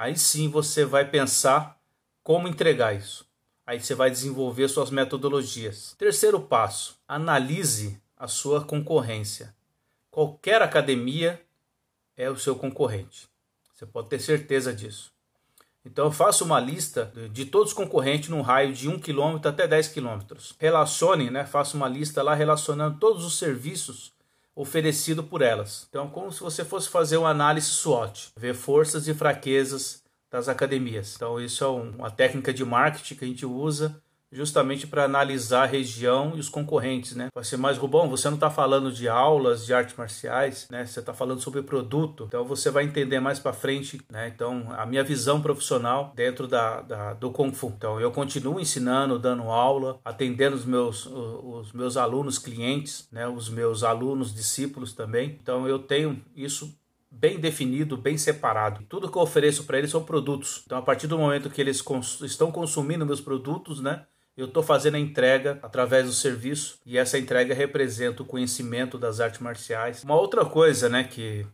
aí 0.01 0.17
sim 0.17 0.49
você 0.49 0.83
vai 0.83 1.05
pensar 1.05 1.79
como 2.23 2.47
entregar 2.47 2.95
isso. 2.95 3.23
Aí 3.65 3.79
você 3.79 3.93
vai 3.93 4.09
desenvolver 4.09 4.67
suas 4.67 4.89
metodologias. 4.89 5.93
Terceiro 5.95 6.41
passo: 6.41 6.97
analise 7.07 8.01
a 8.17 8.27
sua 8.27 8.65
concorrência. 8.65 9.55
Qualquer 10.09 10.61
academia 10.61 11.39
é 12.17 12.29
o 12.31 12.37
seu 12.37 12.55
concorrente. 12.55 13.29
Você 13.73 13.85
pode 13.85 14.09
ter 14.09 14.19
certeza 14.19 14.73
disso. 14.73 15.13
Então 15.85 16.05
eu 16.05 16.11
faço 16.11 16.43
uma 16.43 16.59
lista 16.59 17.11
de 17.31 17.45
todos 17.45 17.69
os 17.69 17.77
concorrentes 17.77 18.29
num 18.29 18.41
raio 18.41 18.73
de 18.73 18.89
1 18.89 18.99
km 18.99 19.39
até 19.45 19.67
10 19.67 19.87
km. 19.89 20.19
Relacione, 20.57 21.29
né? 21.29 21.45
Faço 21.45 21.77
uma 21.77 21.87
lista 21.87 22.23
lá 22.23 22.33
relacionando 22.33 22.97
todos 22.99 23.23
os 23.23 23.37
serviços 23.37 24.11
oferecidos 24.55 25.25
por 25.25 25.41
elas. 25.41 25.87
Então, 25.89 26.09
como 26.09 26.31
se 26.31 26.39
você 26.39 26.63
fosse 26.63 26.89
fazer 26.89 27.17
uma 27.17 27.29
análise 27.29 27.67
SWOT, 27.67 28.31
ver 28.35 28.53
forças 28.53 29.07
e 29.07 29.13
fraquezas 29.13 30.03
das 30.29 30.47
academias. 30.47 31.15
Então, 31.15 31.39
isso 31.39 31.63
é 31.63 31.67
uma 31.67 32.11
técnica 32.11 32.53
de 32.53 32.63
marketing 32.63 33.15
que 33.15 33.25
a 33.25 33.27
gente 33.27 33.45
usa 33.45 34.01
justamente 34.31 34.87
para 34.87 35.03
analisar 35.03 35.63
a 35.63 35.67
região 35.67 36.33
e 36.35 36.39
os 36.39 36.47
concorrentes, 36.47 37.15
né? 37.15 37.27
Vai 37.33 37.43
ser 37.43 37.57
mais 37.57 37.77
Rubão, 37.77 38.09
você 38.09 38.29
não 38.29 38.35
está 38.35 38.49
falando 38.49 38.91
de 38.91 39.07
aulas 39.07 39.65
de 39.65 39.73
artes 39.73 39.95
marciais, 39.95 40.67
né? 40.71 40.85
Você 40.85 40.99
está 40.99 41.13
falando 41.13 41.41
sobre 41.41 41.61
produto, 41.61 42.25
então 42.27 42.45
você 42.45 42.71
vai 42.71 42.85
entender 42.85 43.19
mais 43.19 43.39
para 43.39 43.53
frente, 43.53 44.01
né? 44.09 44.31
Então 44.33 44.67
a 44.77 44.85
minha 44.85 45.03
visão 45.03 45.41
profissional 45.41 46.13
dentro 46.15 46.47
da, 46.47 46.81
da, 46.81 47.13
do 47.13 47.31
Kung 47.31 47.51
Fu. 47.51 47.73
Então 47.75 47.99
eu 47.99 48.11
continuo 48.11 48.59
ensinando, 48.59 49.19
dando 49.19 49.43
aula, 49.43 49.99
atendendo 50.05 50.55
os 50.55 50.65
meus 50.65 51.05
os 51.05 51.71
meus 51.73 51.97
alunos 51.97 52.37
clientes, 52.37 53.07
né? 53.11 53.27
Os 53.27 53.49
meus 53.49 53.83
alunos 53.83 54.33
discípulos 54.33 54.93
também. 54.93 55.37
Então 55.41 55.67
eu 55.67 55.79
tenho 55.79 56.21
isso 56.35 56.73
bem 57.11 57.37
definido, 57.37 57.97
bem 57.97 58.17
separado. 58.17 58.85
Tudo 58.87 59.11
que 59.11 59.17
eu 59.17 59.21
ofereço 59.21 59.65
para 59.65 59.77
eles 59.77 59.91
são 59.91 60.01
produtos. 60.01 60.63
Então, 60.65 60.77
a 60.77 60.81
partir 60.81 61.07
do 61.07 61.17
momento 61.17 61.49
que 61.49 61.59
eles 61.59 61.81
cons 61.81 62.21
estão 62.21 62.51
consumindo 62.51 63.05
meus 63.05 63.19
produtos, 63.19 63.81
né, 63.81 64.05
eu 64.35 64.45
estou 64.45 64.63
fazendo 64.63 64.95
a 64.95 64.99
entrega 64.99 65.59
através 65.61 66.05
do 66.05 66.13
serviço 66.13 66.79
e 66.85 66.97
essa 66.97 67.17
entrega 67.17 67.53
representa 67.53 68.23
o 68.23 68.25
conhecimento 68.25 68.97
das 68.97 69.19
artes 69.19 69.39
marciais. 69.39 70.03
Uma 70.03 70.15
outra 70.15 70.45
coisa, 70.45 70.89
né, 70.89 71.03
que 71.03 71.45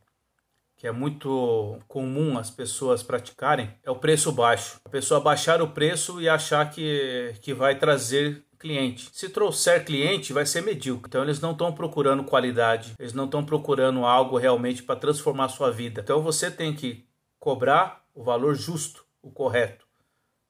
que 0.77 0.85
é 0.85 0.91
muito 0.91 1.79
comum 1.87 2.37
as 2.37 2.51
pessoas 2.51 3.01
praticarem 3.01 3.73
é 3.83 3.89
o 3.89 3.95
preço 3.95 4.31
baixo. 4.31 4.79
A 4.85 4.89
pessoa 4.89 5.19
baixar 5.19 5.59
o 5.59 5.69
preço 5.69 6.21
e 6.21 6.29
achar 6.29 6.69
que, 6.69 7.33
que 7.41 7.51
vai 7.51 7.79
trazer 7.79 8.45
cliente. 8.59 9.09
Se 9.11 9.27
trouxer 9.27 9.83
cliente, 9.83 10.31
vai 10.31 10.45
ser 10.45 10.61
medíocre. 10.61 11.07
Então 11.07 11.23
eles 11.23 11.39
não 11.39 11.51
estão 11.51 11.73
procurando 11.73 12.23
qualidade, 12.23 12.93
eles 12.99 13.13
não 13.13 13.25
estão 13.25 13.43
procurando 13.43 14.05
algo 14.05 14.37
realmente 14.37 14.83
para 14.83 14.99
transformar 14.99 15.45
a 15.45 15.49
sua 15.49 15.71
vida. 15.71 16.01
Então 16.01 16.21
você 16.21 16.51
tem 16.51 16.73
que 16.73 17.05
cobrar 17.39 18.05
o 18.13 18.23
valor 18.23 18.53
justo, 18.53 19.03
o 19.21 19.31
correto. 19.31 19.86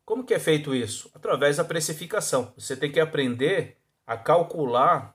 Como 0.08 0.24
que 0.24 0.34
é 0.34 0.40
feito 0.40 0.74
isso? 0.74 1.12
Através 1.14 1.58
da 1.58 1.66
precificação. 1.66 2.54
Você 2.58 2.78
tem 2.78 2.90
que 2.90 2.98
aprender 2.98 3.76
a 4.08 4.16
calcular 4.16 5.14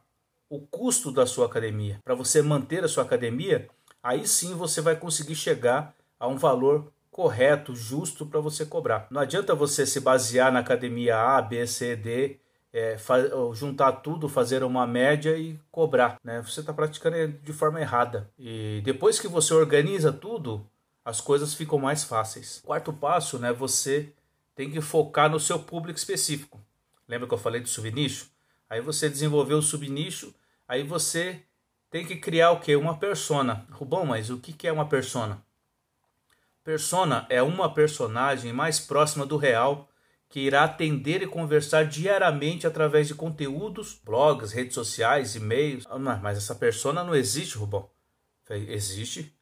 o 0.50 0.61
custo 0.61 1.11
da 1.11 1.25
sua 1.25 1.46
academia. 1.46 1.99
Para 2.04 2.14
você 2.14 2.42
manter 2.42 2.84
a 2.84 2.88
sua 2.88 3.02
academia, 3.02 3.70
aí 4.02 4.28
sim 4.28 4.54
você 4.54 4.82
vai 4.82 4.94
conseguir 4.94 5.34
chegar 5.34 5.94
a 6.20 6.28
um 6.28 6.37
valor 6.37 6.92
correto, 7.11 7.75
justo 7.75 8.26
para 8.26 8.38
você 8.38 8.66
cobrar. 8.66 9.06
Não 9.11 9.22
adianta 9.22 9.54
você 9.54 9.87
se 9.87 9.99
basear 9.99 10.52
na 10.52 10.58
academia 10.58 11.16
A, 11.16 11.40
B, 11.40 11.66
C, 11.66 11.96
D, 11.96 12.37
é, 12.70 12.99
juntar 13.54 13.92
tudo, 13.92 14.28
fazer 14.28 14.62
uma 14.62 14.87
média 14.87 15.38
e 15.38 15.58
cobrar. 15.70 16.20
Né? 16.22 16.42
Você 16.42 16.61
está 16.61 16.75
praticando 16.75 17.28
de 17.28 17.52
forma 17.54 17.80
errada. 17.80 18.30
E 18.38 18.82
depois 18.84 19.18
que 19.18 19.26
você 19.26 19.54
organiza 19.54 20.12
tudo, 20.12 20.66
as 21.02 21.18
coisas 21.18 21.54
ficam 21.54 21.78
mais 21.78 22.04
fáceis. 22.04 22.61
Quarto 22.62 22.92
passo, 22.92 23.38
né? 23.38 23.54
Você 23.54 24.12
tem 24.54 24.71
que 24.71 24.80
focar 24.80 25.30
no 25.30 25.40
seu 25.40 25.59
público 25.59 25.99
específico. 25.99 26.61
Lembra 27.09 27.26
que 27.28 27.35
eu 27.35 27.38
falei 27.38 27.61
do 27.61 27.68
subnicho? 27.68 28.30
Aí 28.68 28.80
você 28.80 29.09
desenvolveu 29.09 29.59
o 29.59 29.62
subnicho, 29.62 30.35
aí 30.66 30.82
você 30.82 31.42
tem 31.90 32.06
que 32.06 32.16
criar 32.16 32.52
o 32.52 32.61
que? 32.61 32.75
Uma 32.75 32.97
persona. 32.97 33.66
Rubão, 33.71 34.06
mas 34.06 34.30
o 34.30 34.38
que 34.38 34.66
é 34.66 34.73
uma 34.73 34.88
persona? 34.88 35.44
Persona 36.64 37.26
é 37.28 37.42
uma 37.42 37.75
personagem 37.75 38.52
mais 38.52 38.80
próxima 38.80 39.26
do 39.26 39.37
real 39.37 39.88
que 40.32 40.40
irá 40.40 40.64
atender 40.64 41.21
e 41.23 41.26
conversar 41.26 41.85
diariamente 41.85 42.66
através 42.66 43.06
de 43.06 43.14
conteúdos, 43.14 44.00
blogs, 44.02 44.52
redes 44.52 44.73
sociais, 44.73 45.37
e-mails. 45.37 45.85
Ah, 45.90 45.99
mas 45.99 46.38
essa 46.38 46.54
persona 46.54 47.04
não 47.04 47.14
existe, 47.14 47.59
Rubão. 47.59 47.90
Existe. 48.49 49.37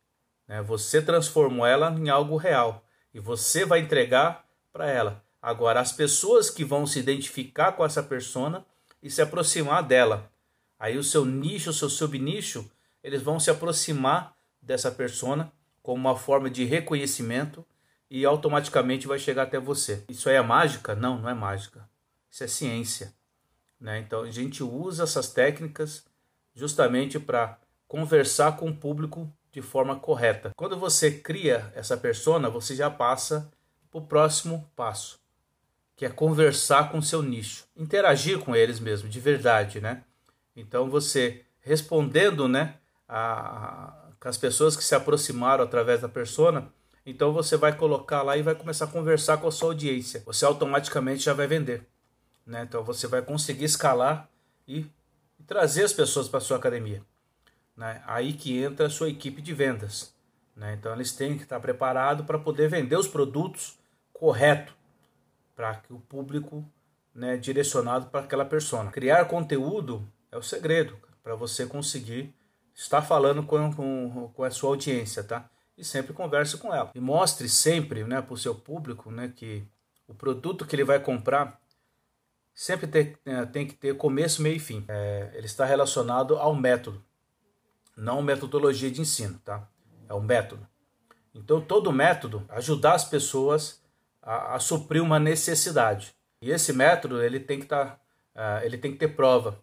Né? 0.49 0.61
Você 0.63 1.01
transformou 1.01 1.65
ela 1.65 1.93
em 1.93 2.09
algo 2.09 2.37
real 2.37 2.85
e 3.15 3.21
você 3.21 3.65
vai 3.65 3.79
entregar 3.79 4.45
para 4.73 4.89
ela. 4.89 5.23
Agora, 5.41 5.81
as 5.81 5.93
pessoas 5.93 6.51
que 6.51 6.65
vão 6.65 6.87
se 6.87 6.99
identificar 6.99 7.73
com 7.73 7.85
essa 7.85 8.03
persona 8.03 8.65
e 9.03 9.11
se 9.11 9.23
aproximar 9.23 9.83
dela. 9.83 10.31
Aí 10.79 10.99
o 10.99 11.05
seu 11.05 11.25
nicho, 11.25 11.71
o 11.71 11.75
seu 11.75 11.89
subnicho, 11.89 12.71
eles 13.03 13.23
vão 13.23 13.41
se 13.41 13.51
aproximar 13.51 14.37
dessa 14.61 14.91
persona 14.91 15.53
como 15.83 16.01
uma 16.01 16.17
forma 16.17 16.51
de 16.51 16.65
reconhecimento 16.65 17.65
e 18.11 18.25
automaticamente 18.25 19.07
vai 19.07 19.19
chegar 19.19 19.45
até 19.45 19.59
você. 19.59 20.05
Isso 20.09 20.29
aí 20.29 20.37
é 20.37 20.43
mágica? 20.43 20.95
Não, 20.95 21.19
não 21.19 21.29
é 21.29 21.35
mágica. 21.35 21.89
Isso 22.31 22.45
é 22.45 22.47
ciência. 22.47 23.15
Né? 23.81 23.99
Então 24.01 24.23
a 24.23 24.31
gente 24.31 24.63
usa 24.63 25.05
essas 25.05 25.33
técnicas 25.33 26.05
justamente 26.55 27.19
para 27.19 27.59
conversar 27.89 28.57
com 28.57 28.69
o 28.69 28.77
público 28.77 29.33
de 29.51 29.63
forma 29.63 29.99
correta. 29.99 30.53
Quando 30.57 30.79
você 30.79 31.11
cria 31.11 31.73
essa 31.75 31.97
persona, 31.97 32.51
você 32.51 32.75
já 32.77 32.91
passa 32.91 33.51
para 33.91 33.99
o 33.99 34.07
próximo 34.07 34.71
passo, 34.77 35.21
que 35.97 36.07
é 36.07 36.09
conversar 36.09 36.91
com 36.91 37.03
seu 37.03 37.23
nicho, 37.23 37.67
interagir 37.77 38.39
com 38.39 38.55
eles 38.55 38.79
mesmo, 38.79 39.09
de 39.09 39.21
verdade, 39.21 39.81
né? 39.81 40.05
Então 40.55 40.89
você 40.89 41.45
respondendo, 41.61 42.49
né, 42.49 42.77
a, 43.09 44.13
a, 44.23 44.29
as 44.29 44.37
pessoas 44.39 44.77
que 44.77 44.85
se 44.85 44.95
aproximaram 44.95 45.65
através 45.65 46.01
da 46.01 46.09
persona, 46.09 46.73
Então 47.05 47.33
você 47.33 47.57
vai 47.57 47.75
colocar 47.77 48.23
lá 48.23 48.37
e 48.37 48.43
vai 48.43 48.55
começar 48.55 48.85
a 48.85 48.89
conversar 48.89 49.39
com 49.39 49.49
a 49.49 49.51
sua 49.51 49.71
audiência. 49.71 50.23
Você 50.27 50.45
automaticamente 50.45 51.25
já 51.25 51.33
vai 51.33 51.47
vender. 51.47 51.87
Né? 52.47 52.63
Então 52.63 52.85
você 52.85 53.07
vai 53.07 53.23
conseguir 53.23 53.65
escalar 53.65 54.29
e, 54.69 54.87
e 55.39 55.43
trazer 55.47 55.85
as 55.85 55.95
pessoas 55.95 56.29
para 56.29 56.41
sua 56.41 56.59
academia. 56.59 57.03
Né? 57.75 58.03
Aí 58.07 58.35
que 58.35 58.63
entra 58.63 58.87
a 58.87 58.91
sua 58.91 59.09
equipe 59.09 59.41
de 59.41 59.55
vendas. 59.55 60.15
Né? 60.55 60.75
Então 60.75 60.93
eles 60.93 61.13
têm 61.13 61.37
que 61.39 61.45
estar 61.45 61.59
preparados 61.59 62.27
para 62.27 62.39
poder 62.39 62.69
vender 62.69 62.97
os 62.97 63.09
produtos 63.09 63.79
correto 64.21 64.77
para 65.57 65.77
que 65.77 65.95
o 65.95 65.99
público 65.99 66.63
né, 67.15 67.39
direcionado 67.39 68.07
para 68.11 68.21
aquela 68.21 68.45
persona. 68.45 68.91
Criar 68.91 69.25
conteúdo 69.25 70.07
é 70.31 70.37
o 70.37 70.43
segredo 70.43 70.95
para 71.23 71.35
você 71.35 71.65
conseguir 71.65 72.35
estar 72.75 73.01
falando 73.01 73.43
com, 73.43 73.73
com, 73.73 74.29
com 74.29 74.45
a 74.45 74.51
sua 74.51 74.71
audiência, 74.71 75.25
tá? 75.25 75.49
E 75.77 75.83
sempre 75.83 76.13
converse 76.13 76.59
com 76.59 76.73
ela. 76.73 76.91
E 76.95 77.01
mostre 77.01 77.49
sempre 77.49 78.05
né, 78.05 78.21
para 78.21 78.35
o 78.35 78.37
seu 78.37 78.55
público 78.55 79.11
né, 79.11 79.33
que 79.35 79.67
o 80.07 80.13
produto 80.15 80.67
que 80.67 80.77
ele 80.77 80.85
vai 80.85 81.01
comprar 81.01 81.59
sempre 82.55 82.87
tem, 82.87 83.17
é, 83.25 83.47
tem 83.47 83.67
que 83.67 83.75
ter 83.75 83.97
começo, 83.97 84.43
meio 84.43 84.57
e 84.57 84.61
fim. 84.61 84.85
É, 84.87 85.31
ele 85.33 85.47
está 85.47 85.65
relacionado 85.65 86.37
ao 86.37 86.55
método, 86.55 87.03
não 87.97 88.21
metodologia 88.21 88.91
de 88.91 89.01
ensino, 89.01 89.41
tá? 89.43 89.67
É 90.07 90.13
o 90.13 90.21
método. 90.21 90.69
Então, 91.35 91.61
todo 91.61 91.91
método 91.91 92.45
ajudar 92.51 92.95
as 92.95 93.05
pessoas 93.05 93.80
a, 94.23 94.55
a 94.55 94.61
suprir 94.61 95.03
uma 95.03 95.19
necessidade. 95.19 96.15
E 96.43 96.51
esse 96.51 96.73
método 96.73 97.23
ele 97.23 97.41
tem 97.41 97.59
que 97.59 97.65
estar, 97.65 98.01
tá, 98.35 98.61
uh, 98.61 98.65
ele 98.65 98.79
tem 98.79 98.93
que 98.93 98.99
ter 98.99 99.09
prova. 99.09 99.59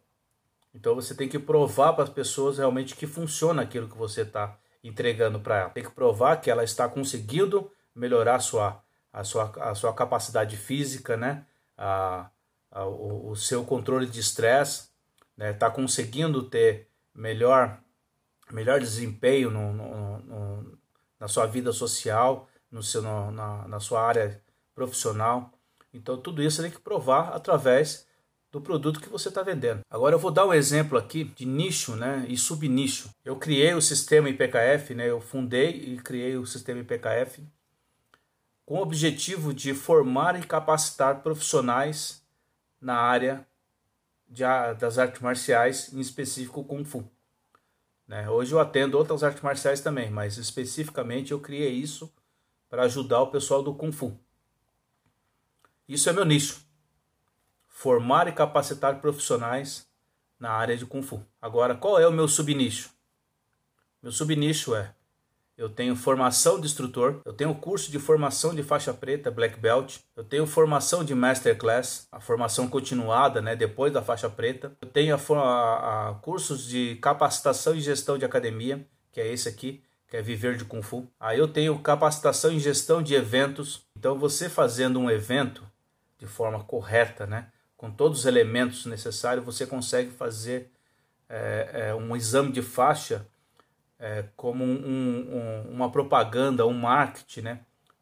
Então 0.73 0.93
você 0.93 1.15
tem 1.15 1.27
que 1.27 1.39
provar 1.39 1.93
para 1.93 2.03
as 2.03 2.09
pessoas 2.09 2.57
realmente 2.57 2.95
que 2.95 3.07
funciona 3.07 3.63
aquilo 3.63 3.89
que 3.89 3.97
você 3.97 4.21
está 4.21 4.57
entregando 4.83 5.39
para 5.39 5.57
ela. 5.57 5.69
Tem 5.69 5.83
que 5.83 5.91
provar 5.91 6.37
que 6.37 6.51
ela 6.51 6.63
está 6.63 6.87
conseguindo 6.87 7.71
melhorar 7.95 8.35
a 8.35 8.39
sua, 8.39 8.83
a 9.11 9.23
sua, 9.23 9.51
a 9.57 9.73
sua 9.73 9.93
capacidade 9.93 10.55
física, 10.55 11.17
né? 11.17 11.45
A, 11.75 12.29
a 12.71 12.85
o, 12.85 13.31
o, 13.31 13.35
seu 13.35 13.65
controle 13.65 14.05
de 14.05 14.19
estresse, 14.19 14.89
né? 15.35 15.51
Está 15.51 15.69
conseguindo 15.71 16.43
ter 16.43 16.87
melhor, 17.13 17.79
melhor 18.51 18.79
desempenho 18.79 19.49
no, 19.49 19.73
no, 19.73 20.19
no, 20.19 20.77
na 21.19 21.27
sua 21.27 21.47
vida 21.47 21.71
social, 21.71 22.47
no 22.71 22.83
seu, 22.83 23.01
na, 23.01 23.67
na 23.67 23.79
sua 23.79 24.03
área 24.03 24.39
profissional. 24.77 25.51
Então 25.91 26.15
tudo 26.21 26.43
isso 26.43 26.61
tem 26.61 26.69
que 26.69 26.79
provar 26.79 27.29
através 27.29 28.05
do 28.51 28.61
produto 28.61 29.01
que 29.01 29.09
você 29.09 29.29
está 29.29 29.41
vendendo. 29.41 29.81
Agora 29.89 30.13
eu 30.13 30.19
vou 30.19 30.29
dar 30.29 30.45
um 30.45 30.53
exemplo 30.53 30.99
aqui 30.99 31.23
de 31.23 31.47
nicho 31.47 31.95
né, 31.95 32.27
e 32.29 32.37
subnicho. 32.37 33.09
Eu 33.25 33.37
criei 33.37 33.73
o 33.73 33.81
sistema 33.81 34.29
IPKF, 34.29 34.93
né, 34.93 35.09
eu 35.09 35.19
fundei 35.19 35.71
e 35.71 35.97
criei 35.97 36.37
o 36.37 36.45
sistema 36.45 36.79
IPKF 36.79 37.43
com 38.67 38.75
o 38.75 38.81
objetivo 38.81 39.51
de 39.51 39.73
formar 39.73 40.39
e 40.39 40.45
capacitar 40.45 41.23
profissionais 41.23 42.21
na 42.79 42.97
área 42.97 43.47
de, 44.27 44.43
das 44.77 44.99
artes 44.99 45.21
marciais, 45.21 45.91
em 45.91 45.99
específico 45.99 46.63
Kung 46.63 46.83
Fu. 46.83 47.03
Né? 48.07 48.29
Hoje 48.29 48.53
eu 48.53 48.59
atendo 48.59 48.97
outras 48.97 49.23
artes 49.23 49.41
marciais 49.41 49.81
também, 49.81 50.11
mas 50.11 50.37
especificamente 50.37 51.31
eu 51.31 51.39
criei 51.39 51.71
isso 51.71 52.13
para 52.69 52.83
ajudar 52.83 53.21
o 53.21 53.31
pessoal 53.31 53.63
do 53.63 53.73
Kung 53.73 53.91
Fu. 53.91 54.17
Isso 55.87 56.09
é 56.09 56.13
meu 56.13 56.25
nicho. 56.25 56.65
Formar 57.67 58.27
e 58.27 58.31
capacitar 58.31 58.99
profissionais 58.99 59.87
na 60.39 60.51
área 60.51 60.75
de 60.75 60.85
Kung 60.85 61.01
Fu. 61.01 61.23
Agora, 61.41 61.75
qual 61.75 61.99
é 61.99 62.07
o 62.07 62.11
meu 62.11 62.27
subnicho? 62.27 62.89
Meu 64.01 64.11
subnicho 64.11 64.75
é 64.75 64.93
eu 65.57 65.67
tenho 65.67 65.95
formação 65.95 66.59
de 66.59 66.67
instrutor, 66.67 67.19
eu 67.25 67.33
tenho 67.33 67.55
curso 67.55 67.91
de 67.91 67.97
formação 67.97 68.53
de 68.53 68.61
faixa 68.61 68.93
preta, 68.93 69.31
black 69.31 69.59
belt, 69.59 69.97
eu 70.15 70.23
tenho 70.23 70.45
formação 70.45 71.03
de 71.03 71.15
masterclass, 71.15 72.07
a 72.11 72.19
formação 72.19 72.67
continuada, 72.67 73.41
né, 73.41 73.55
depois 73.55 73.91
da 73.91 74.03
faixa 74.03 74.29
preta. 74.29 74.77
Eu 74.79 74.87
tenho 74.87 75.15
a, 75.15 75.19
a, 75.39 76.09
a 76.09 76.13
cursos 76.13 76.67
de 76.67 76.95
capacitação 76.97 77.73
e 77.73 77.81
gestão 77.81 78.19
de 78.19 78.25
academia, 78.25 78.85
que 79.11 79.19
é 79.19 79.33
esse 79.33 79.49
aqui, 79.49 79.81
que 80.07 80.15
é 80.15 80.21
viver 80.21 80.57
de 80.57 80.63
Kung 80.63 80.83
Fu. 80.83 81.07
Aí 81.19 81.39
eu 81.39 81.47
tenho 81.47 81.79
capacitação 81.79 82.51
em 82.51 82.59
gestão 82.59 83.01
de 83.01 83.15
eventos. 83.15 83.81
Então 83.97 84.17
você 84.17 84.47
fazendo 84.47 84.99
um 84.99 85.09
evento, 85.09 85.63
de 86.17 86.27
forma 86.27 86.63
correta, 86.63 87.25
né? 87.25 87.47
com 87.77 87.91
todos 87.91 88.19
os 88.19 88.25
elementos 88.25 88.87
necessários, 88.87 89.45
você 89.45 89.65
consegue 89.65 90.09
fazer 90.09 90.71
é, 91.29 91.89
é, 91.89 91.95
um 91.95 92.15
exame 92.15 92.51
de 92.51 92.63
faixa 92.63 93.27
é, 93.99 94.25
como 94.35 94.63
um, 94.63 94.77
um, 94.77 95.71
uma 95.71 95.91
propaganda, 95.91 96.65
um 96.65 96.73
marketing, 96.73 97.41
né? 97.41 97.59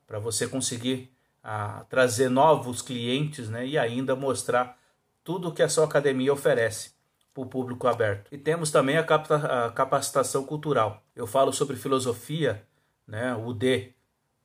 para 0.07 0.17
você 0.17 0.47
conseguir 0.47 1.11
a, 1.43 1.85
trazer 1.89 2.29
novos 2.29 2.81
clientes 2.81 3.49
né? 3.49 3.67
e 3.67 3.77
ainda 3.77 4.15
mostrar 4.15 4.79
tudo 5.23 5.49
o 5.49 5.53
que 5.53 5.61
a 5.61 5.69
sua 5.69 5.85
academia 5.85 6.31
oferece 6.31 6.93
para 7.33 7.43
o 7.43 7.47
público 7.47 7.85
aberto. 7.85 8.33
E 8.33 8.37
temos 8.37 8.71
também 8.71 8.97
a, 8.97 9.03
capta, 9.03 9.65
a 9.65 9.71
capacitação 9.71 10.45
cultural. 10.45 11.03
Eu 11.13 11.27
falo 11.27 11.51
sobre 11.51 11.75
filosofia, 11.75 12.65
né? 13.05 13.35
o 13.35 13.51
D, 13.51 13.91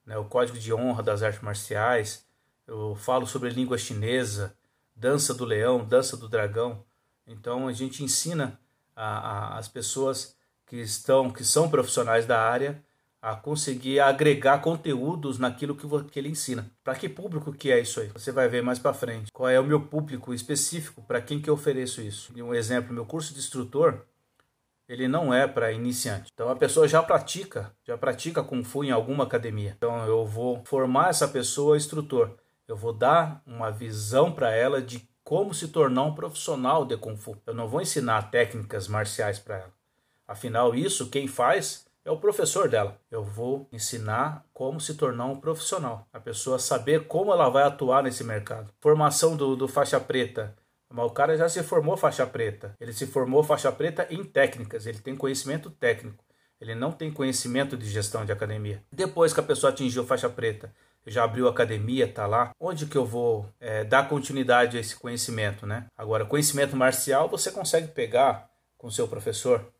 né? 0.04 0.18
o 0.18 0.24
Código 0.24 0.58
de 0.58 0.74
Honra 0.74 1.04
das 1.04 1.22
Artes 1.22 1.40
Marciais, 1.40 2.26
eu 2.70 2.94
falo 2.94 3.26
sobre 3.26 3.50
língua 3.50 3.76
chinesa, 3.76 4.54
dança 4.94 5.34
do 5.34 5.44
leão, 5.44 5.84
dança 5.84 6.16
do 6.16 6.28
dragão. 6.28 6.84
Então 7.26 7.66
a 7.66 7.72
gente 7.72 8.04
ensina 8.04 8.58
a, 8.94 9.06
a, 9.54 9.58
as 9.58 9.66
pessoas 9.66 10.36
que 10.66 10.76
estão, 10.76 11.30
que 11.30 11.44
são 11.44 11.68
profissionais 11.68 12.26
da 12.26 12.40
área, 12.40 12.82
a 13.20 13.34
conseguir 13.34 14.00
agregar 14.00 14.62
conteúdos 14.62 15.38
naquilo 15.38 15.74
que, 15.74 15.86
que 16.10 16.18
ele 16.18 16.30
ensina. 16.30 16.70
Para 16.82 16.94
que 16.94 17.08
público 17.08 17.52
que 17.52 17.70
é 17.70 17.80
isso 17.80 18.00
aí? 18.00 18.08
Você 18.08 18.32
vai 18.32 18.48
ver 18.48 18.62
mais 18.62 18.78
para 18.78 18.94
frente. 18.94 19.30
Qual 19.32 19.48
é 19.48 19.60
o 19.60 19.64
meu 19.64 19.80
público 19.80 20.32
específico 20.32 21.02
para 21.02 21.20
quem 21.20 21.40
que 21.40 21.50
eu 21.50 21.54
ofereço 21.54 22.00
isso? 22.00 22.32
Um 22.36 22.54
exemplo, 22.54 22.94
meu 22.94 23.04
curso 23.04 23.34
de 23.34 23.40
instrutor, 23.40 24.00
ele 24.88 25.06
não 25.06 25.34
é 25.34 25.46
para 25.46 25.72
iniciante. 25.72 26.30
Então 26.32 26.48
a 26.48 26.56
pessoa 26.56 26.88
já 26.88 27.02
pratica, 27.02 27.74
já 27.84 27.98
pratica 27.98 28.42
Kung 28.42 28.64
Fu 28.64 28.84
em 28.84 28.90
alguma 28.90 29.24
academia. 29.24 29.74
Então 29.76 30.06
eu 30.06 30.24
vou 30.24 30.64
formar 30.64 31.10
essa 31.10 31.28
pessoa 31.28 31.76
instrutor. 31.76 32.38
Eu 32.70 32.76
vou 32.76 32.92
dar 32.92 33.42
uma 33.44 33.68
visão 33.68 34.30
para 34.30 34.54
ela 34.54 34.80
de 34.80 35.04
como 35.24 35.52
se 35.52 35.66
tornar 35.66 36.04
um 36.04 36.14
profissional 36.14 36.84
de 36.84 36.96
Kung 36.96 37.16
Fu. 37.16 37.36
Eu 37.44 37.52
não 37.52 37.66
vou 37.66 37.80
ensinar 37.80 38.30
técnicas 38.30 38.86
marciais 38.86 39.40
para 39.40 39.56
ela. 39.56 39.72
Afinal, 40.24 40.72
isso 40.72 41.10
quem 41.10 41.26
faz 41.26 41.84
é 42.04 42.12
o 42.12 42.16
professor 42.16 42.68
dela. 42.68 42.96
Eu 43.10 43.24
vou 43.24 43.68
ensinar 43.72 44.46
como 44.54 44.80
se 44.80 44.94
tornar 44.94 45.26
um 45.26 45.40
profissional. 45.40 46.06
A 46.12 46.20
pessoa 46.20 46.60
saber 46.60 47.08
como 47.08 47.32
ela 47.32 47.48
vai 47.48 47.64
atuar 47.64 48.04
nesse 48.04 48.22
mercado. 48.22 48.72
Formação 48.78 49.36
do, 49.36 49.56
do 49.56 49.66
faixa 49.66 49.98
preta. 49.98 50.54
Mas 50.88 51.06
o 51.06 51.10
cara 51.10 51.36
já 51.36 51.48
se 51.48 51.64
formou 51.64 51.96
faixa 51.96 52.24
preta. 52.24 52.76
Ele 52.78 52.92
se 52.92 53.04
formou 53.04 53.42
faixa 53.42 53.72
preta 53.72 54.06
em 54.10 54.22
técnicas. 54.22 54.86
Ele 54.86 55.00
tem 55.00 55.16
conhecimento 55.16 55.70
técnico. 55.70 56.24
Ele 56.60 56.76
não 56.76 56.92
tem 56.92 57.10
conhecimento 57.10 57.76
de 57.76 57.88
gestão 57.88 58.24
de 58.24 58.30
academia. 58.30 58.80
Depois 58.92 59.32
que 59.32 59.40
a 59.40 59.42
pessoa 59.42 59.72
atingiu 59.72 60.06
faixa 60.06 60.28
preta, 60.28 60.72
já 61.06 61.24
abriu 61.24 61.48
academia, 61.48 62.10
tá 62.10 62.26
lá. 62.26 62.52
Onde 62.58 62.86
que 62.86 62.96
eu 62.96 63.04
vou 63.04 63.48
é, 63.58 63.84
dar 63.84 64.08
continuidade 64.08 64.76
a 64.76 64.80
esse 64.80 64.96
conhecimento, 64.96 65.66
né? 65.66 65.86
Agora, 65.96 66.24
conhecimento 66.24 66.76
marcial 66.76 67.28
você 67.28 67.50
consegue 67.50 67.88
pegar 67.88 68.48
com 68.76 68.90
seu 68.90 69.08
professor, 69.08 69.72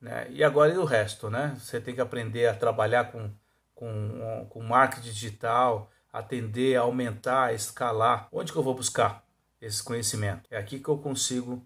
né? 0.00 0.26
E 0.30 0.42
agora 0.42 0.72
e 0.72 0.78
o 0.78 0.84
resto, 0.84 1.30
né? 1.30 1.56
Você 1.58 1.80
tem 1.80 1.94
que 1.94 2.00
aprender 2.00 2.46
a 2.46 2.54
trabalhar 2.54 3.12
com, 3.12 3.30
com, 3.74 4.46
com 4.50 4.62
marketing 4.62 5.10
digital, 5.10 5.90
atender, 6.12 6.76
aumentar, 6.76 7.54
escalar. 7.54 8.28
Onde 8.32 8.52
que 8.52 8.58
eu 8.58 8.62
vou 8.62 8.74
buscar 8.74 9.24
esse 9.60 9.82
conhecimento? 9.82 10.42
É 10.50 10.58
aqui 10.58 10.78
que 10.78 10.88
eu 10.88 10.98
consigo 10.98 11.64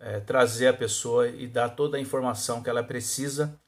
é, 0.00 0.20
trazer 0.20 0.68
a 0.68 0.74
pessoa 0.74 1.28
e 1.28 1.46
dar 1.46 1.70
toda 1.70 1.96
a 1.96 2.00
informação 2.00 2.62
que 2.62 2.70
ela 2.70 2.82
precisa 2.82 3.58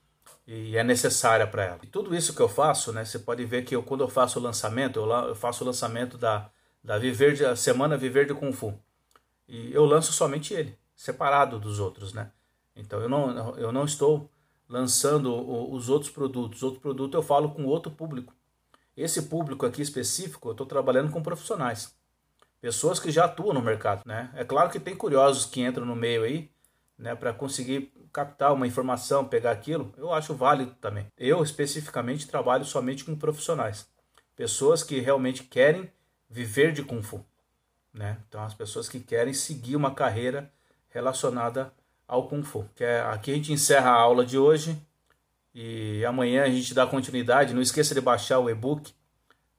e 0.47 0.77
é 0.77 0.85
necessária 0.85 1.47
para 1.47 1.65
ela. 1.65 1.81
E 1.83 1.87
tudo 1.87 2.15
isso 2.15 2.35
que 2.35 2.41
eu 2.43 2.49
faço, 2.49 2.93
né, 2.93 3.05
você 3.05 3.19
pode 3.19 3.45
ver 3.45 3.65
que 3.65 3.75
eu, 3.75 3.83
quando 3.83 4.03
eu 4.03 4.09
faço 4.09 4.39
o 4.39 4.43
lançamento, 4.43 4.99
eu, 4.99 5.11
eu 5.11 5.35
faço 5.35 5.65
o 5.65 5.67
lançamento 5.67 6.19
da, 6.19 6.51
da 6.83 6.99
Viver 6.99 7.35
de, 7.35 7.45
a 7.45 7.57
Semana 7.57 7.97
Viver 7.97 8.27
de 8.27 8.35
Kung 8.35 8.53
Fu. 8.53 8.79
E 9.49 9.73
eu 9.73 9.85
lanço 9.85 10.13
somente 10.13 10.55
ele, 10.55 10.79
separado 10.95 11.59
dos 11.59 11.79
outros, 11.79 12.13
né? 12.13 12.31
Então 12.77 13.01
eu 13.01 13.09
não, 13.09 13.57
eu 13.57 13.73
não 13.73 13.85
estou 13.85 14.31
lançando 14.69 15.33
os 15.73 15.89
outros 15.89 16.11
produtos. 16.11 16.63
Outro 16.63 16.81
produto 16.81 17.17
eu 17.17 17.23
falo 17.23 17.51
com 17.51 17.65
outro 17.67 17.93
público. 17.93 18.35
Esse 18.97 19.23
público 19.23 19.67
aqui 19.67 19.83
específico, 19.83 20.49
eu 20.49 20.53
estou 20.53 20.67
trabalhando 20.67 21.11
com 21.11 21.23
profissionais. 21.23 21.95
Pessoas 22.61 22.99
que 22.99 23.11
já 23.11 23.27
atuam 23.27 23.53
no 23.53 23.61
mercado, 23.61 24.03
né? 24.07 24.31
É 24.35 24.45
claro 24.45 24.71
que 24.71 24.81
tem 24.81 24.97
curiosos 24.97 25.45
que 25.45 25.61
entram 25.61 25.85
no 25.85 25.95
meio 25.95 26.23
aí, 26.23 26.51
né, 26.99 27.15
para 27.15 27.33
conseguir 27.33 27.93
captar 28.13 28.53
uma 28.53 28.67
informação, 28.67 29.25
pegar 29.25 29.51
aquilo, 29.51 29.93
eu 29.97 30.13
acho 30.13 30.35
válido 30.35 30.75
também. 30.81 31.07
Eu 31.19 31.43
especificamente 31.43 32.29
trabalho 32.29 32.65
somente 32.65 33.05
com 33.05 33.17
profissionais, 33.17 33.89
pessoas 34.37 34.83
que 34.83 35.01
realmente 35.01 35.43
querem 35.43 35.91
viver 36.31 36.73
de 36.73 36.83
kung 36.83 37.03
fu, 37.03 37.25
né? 37.93 38.19
Então 38.29 38.43
as 38.43 38.55
pessoas 38.55 38.89
que 38.89 39.01
querem 39.01 39.33
seguir 39.35 39.77
uma 39.77 39.95
carreira 39.95 40.53
relacionada 40.89 41.73
ao 42.07 42.29
kung 42.29 42.43
fu. 42.43 42.69
Que 42.75 42.85
é, 42.85 43.01
aqui 43.03 43.33
a 43.33 43.35
gente 43.35 43.53
encerra 43.53 43.91
a 43.91 44.01
aula 44.01 44.25
de 44.25 44.39
hoje 44.39 44.81
E 45.55 46.05
amanhã 46.05 46.43
a 46.43 46.49
gente 46.49 46.75
dá 46.75 46.87
continuidade. 46.87 47.55
Não 47.55 47.63
esqueça 47.63 47.95
de 47.95 48.01
baixar 48.01 48.41
o 48.41 48.51
e-book 48.51 48.93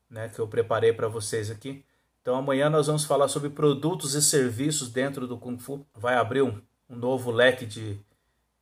né, 0.09 0.29
que 0.29 0.39
eu 0.39 0.47
preparei 0.47 0.91
para 0.91 1.07
vocês 1.07 1.49
aqui. 1.49 1.85
Então 2.21 2.35
amanhã 2.35 2.69
nós 2.69 2.87
vamos 2.87 3.05
falar 3.05 3.27
sobre 3.27 3.49
produtos 3.49 4.13
e 4.15 4.21
serviços 4.21 4.89
dentro 4.89 5.27
do 5.27 5.37
Kung 5.37 5.57
Fu. 5.57 5.85
Vai 5.93 6.15
abrir 6.15 6.41
um, 6.41 6.59
um 6.89 6.95
novo 6.95 7.31
leque 7.31 7.65
de, 7.65 7.99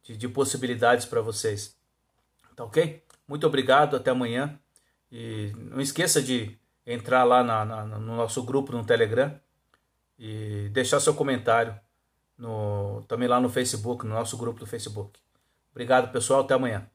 de, 0.03 0.17
de 0.17 0.27
possibilidades 0.27 1.05
para 1.05 1.21
vocês. 1.21 1.77
Tá 2.55 2.63
ok? 2.63 3.03
Muito 3.27 3.47
obrigado, 3.47 3.95
até 3.95 4.11
amanhã. 4.11 4.59
E 5.11 5.51
não 5.55 5.81
esqueça 5.81 6.21
de 6.21 6.57
entrar 6.85 7.23
lá 7.23 7.43
na, 7.43 7.65
na, 7.65 7.85
no 7.85 8.15
nosso 8.15 8.43
grupo 8.43 8.71
no 8.71 8.85
Telegram 8.85 9.39
e 10.17 10.69
deixar 10.71 10.99
seu 10.99 11.13
comentário 11.13 11.79
no, 12.37 13.03
também 13.07 13.27
lá 13.27 13.39
no 13.39 13.49
Facebook, 13.49 14.05
no 14.05 14.13
nosso 14.13 14.37
grupo 14.37 14.59
do 14.59 14.65
Facebook. 14.65 15.19
Obrigado, 15.71 16.11
pessoal. 16.11 16.41
Até 16.41 16.53
amanhã. 16.53 16.87